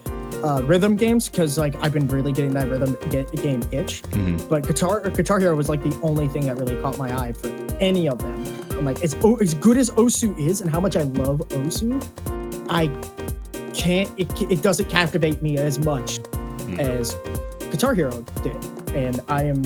[0.44, 4.02] uh, rhythm games because like I've been really getting that rhythm ga- game itch.
[4.10, 4.48] Mhm.
[4.48, 7.48] But Guitar Guitar Hero was like the only thing that really caught my eye for
[7.80, 8.44] any of them.
[8.70, 12.00] And like as o- as good as Osu is and how much I love Osu,
[12.68, 12.86] I
[13.74, 16.78] can't it, it doesn't captivate me as much Hmm.
[16.80, 17.16] as
[17.70, 18.56] Guitar Hero did.
[18.94, 19.62] And I am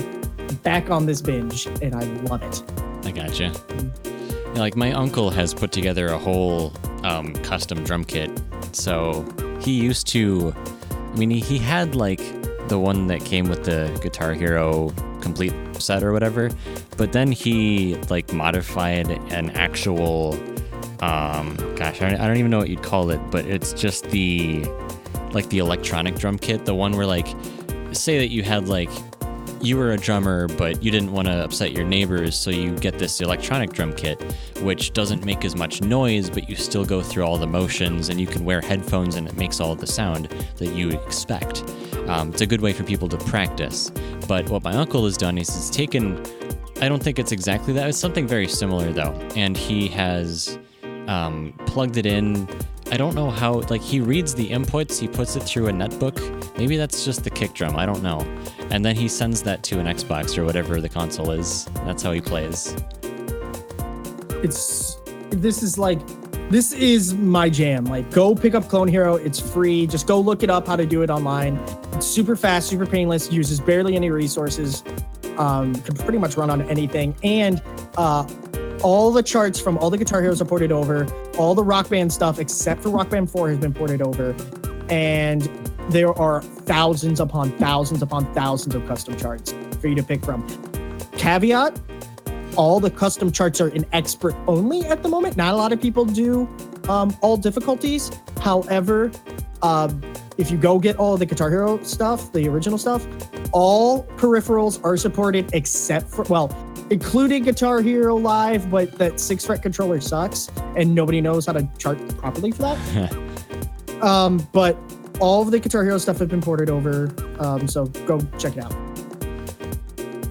[0.63, 2.63] back on this binge and I love it.
[3.05, 3.53] I gotcha.
[4.57, 6.73] Like my uncle has put together a whole
[7.05, 8.31] um, custom drum kit.
[8.73, 9.25] So
[9.61, 10.55] he used to,
[10.91, 12.21] I mean, he, he had like
[12.69, 16.51] the one that came with the Guitar Hero complete set or whatever,
[16.97, 20.35] but then he like modified an actual,
[21.01, 24.05] um, gosh, I don't, I don't even know what you'd call it, but it's just
[24.11, 24.65] the
[25.33, 27.29] like the electronic drum kit, the one where like,
[27.93, 28.91] say that you had like
[29.67, 32.99] you were a drummer, but you didn't want to upset your neighbors, so you get
[32.99, 34.23] this electronic drum kit,
[34.63, 38.21] which doesn't make as much noise, but you still go through all the motions, and
[38.21, 40.27] you can wear headphones, and it makes all the sound
[40.59, 41.65] that you expect.
[42.07, 43.91] Um, it's a good way for people to practice.
[44.29, 46.23] But what my uncle has done is he's taken,
[46.81, 50.59] I don't think it's exactly that, it's something very similar though, and he has
[51.09, 52.49] um, plugged it in.
[52.91, 56.17] I don't know how, like, he reads the inputs, he puts it through a netbook.
[56.57, 58.21] Maybe that's just the kick drum, I don't know.
[58.71, 61.65] And then he sends that to an Xbox or whatever the console is.
[61.85, 62.75] That's how he plays.
[64.43, 64.97] it's
[65.31, 65.99] this is like
[66.51, 70.43] this is my jam like go pick up clone hero it's free just go look
[70.43, 71.57] it up how to do it online
[71.95, 74.85] it's super fast super painless uses barely any resources
[75.39, 77.61] um can pretty much run on anything and
[77.97, 78.23] uh
[78.83, 81.07] all the charts from all the guitar heroes are ported over
[81.39, 84.35] all the rock band stuff except for rock band 4 has been ported over
[84.89, 85.43] and
[85.91, 90.47] there are thousands upon thousands upon thousands of custom charts for you to pick from
[91.13, 91.81] caveat
[92.57, 95.37] all the custom charts are in expert only at the moment.
[95.37, 96.49] Not a lot of people do
[96.89, 98.11] um, all difficulties.
[98.41, 99.13] However,
[99.63, 100.01] um,
[100.39, 103.07] if you go get all the Guitar Hero stuff, the original stuff,
[103.53, 106.49] all peripherals are supported except for, well,
[106.91, 111.69] including Guitar Hero Live, but that six fret controller sucks and nobody knows how to
[111.79, 114.03] chart properly for that.
[114.03, 114.77] um, but
[115.21, 117.13] all of the Guitar Hero stuff has been ported over.
[117.39, 118.75] Um, so go check it out.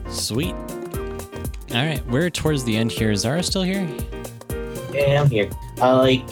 [0.10, 0.53] Sweet.
[1.73, 3.11] All right, we're towards the end here.
[3.11, 3.86] Is Zara still here?
[4.94, 5.49] Yeah, I'm here.
[5.82, 6.23] Uh, like,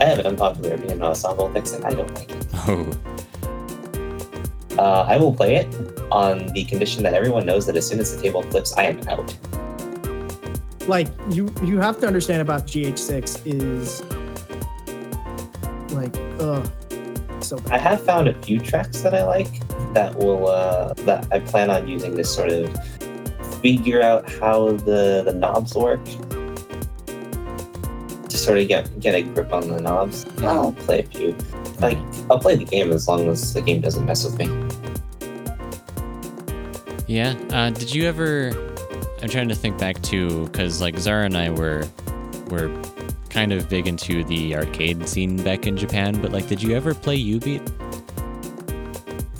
[0.00, 2.46] I have an unpopular opinion on Ensemble Fix, and I don't like it.
[2.70, 2.90] Oh,
[4.76, 5.66] Uh, I will play it
[6.10, 9.08] on the condition that everyone knows that as soon as the table flips, I am
[9.08, 9.34] out.
[10.86, 14.02] like you you have to understand about GH6 is
[15.92, 16.70] like ugh
[17.42, 17.72] so bad.
[17.72, 19.48] I have found a few tracks that I like
[19.94, 22.70] that will uh, that I plan on using to sort of
[23.60, 26.04] figure out how the the knobs work.
[28.28, 30.26] To sort of get get a grip on the knobs.
[30.38, 31.36] I'll play a few.
[31.80, 31.98] Like
[32.30, 34.46] I'll play the game as long as the game doesn't mess with me.
[37.08, 37.34] Yeah.
[37.50, 38.52] Uh, did you ever?
[39.22, 41.84] I'm trying to think back to because like Zara and I were
[42.48, 42.70] were
[43.30, 46.20] kind of big into the arcade scene back in Japan.
[46.20, 47.62] But like, did you ever play jubeat?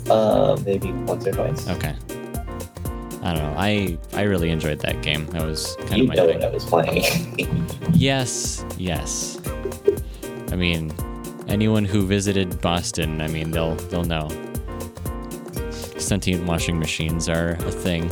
[0.09, 1.69] Uh, maybe once or twice.
[1.69, 1.95] Okay.
[3.21, 3.55] I don't know.
[3.57, 5.27] I I really enjoyed that game.
[5.27, 6.39] That was kind you of my know thing.
[6.39, 7.65] what I was playing.
[7.93, 9.41] Yes, yes.
[10.51, 10.93] I mean,
[11.49, 14.29] anyone who visited Boston, I mean, they'll they'll know.
[16.09, 18.09] Sentient washing machines are a thing.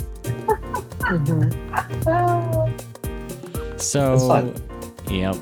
[3.77, 4.53] So,
[5.09, 5.35] yep.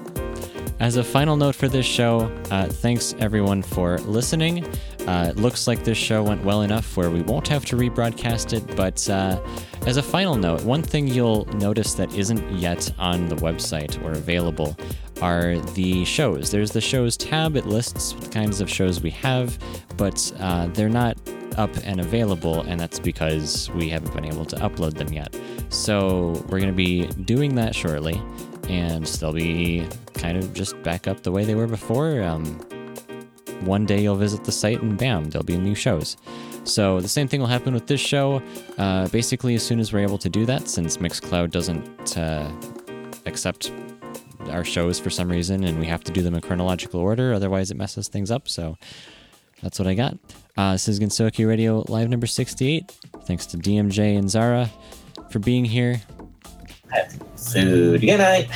[0.79, 4.65] As a final note for this show, uh, thanks everyone for listening.
[5.05, 8.53] Uh, it looks like this show went well enough where we won't have to rebroadcast
[8.53, 9.37] it, but uh,
[9.85, 14.11] as a final note, one thing you'll notice that isn't yet on the website or
[14.11, 14.77] available
[15.21, 16.51] are the shows.
[16.51, 19.59] There's the shows tab, it lists the kinds of shows we have,
[19.97, 21.17] but uh, they're not
[21.57, 25.35] up and available, and that's because we haven't been able to upload them yet.
[25.69, 28.21] So we're going to be doing that shortly,
[28.69, 32.21] and they'll be kind of just back up the way they were before.
[32.23, 32.45] Um,
[33.61, 36.17] one day you'll visit the site, and bam, there'll be new shows.
[36.63, 38.41] So the same thing will happen with this show.
[38.77, 42.51] Uh, basically, as soon as we're able to do that, since Mixcloud doesn't uh,
[43.25, 43.71] accept
[44.49, 47.71] our shows for some reason, and we have to do them in chronological order, otherwise
[47.71, 48.47] it messes things up.
[48.47, 48.77] So
[49.61, 50.17] that's what I got.
[50.57, 52.89] Uh, this is Gensokyo Radio Live number 68.
[53.25, 54.69] Thanks to DMJ and Zara
[55.29, 56.01] for being here.
[56.93, 58.01] I have food.
[58.01, 58.49] Good night.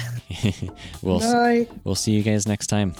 [1.01, 1.69] we'll Night.
[1.83, 2.95] we'll see you guys next time.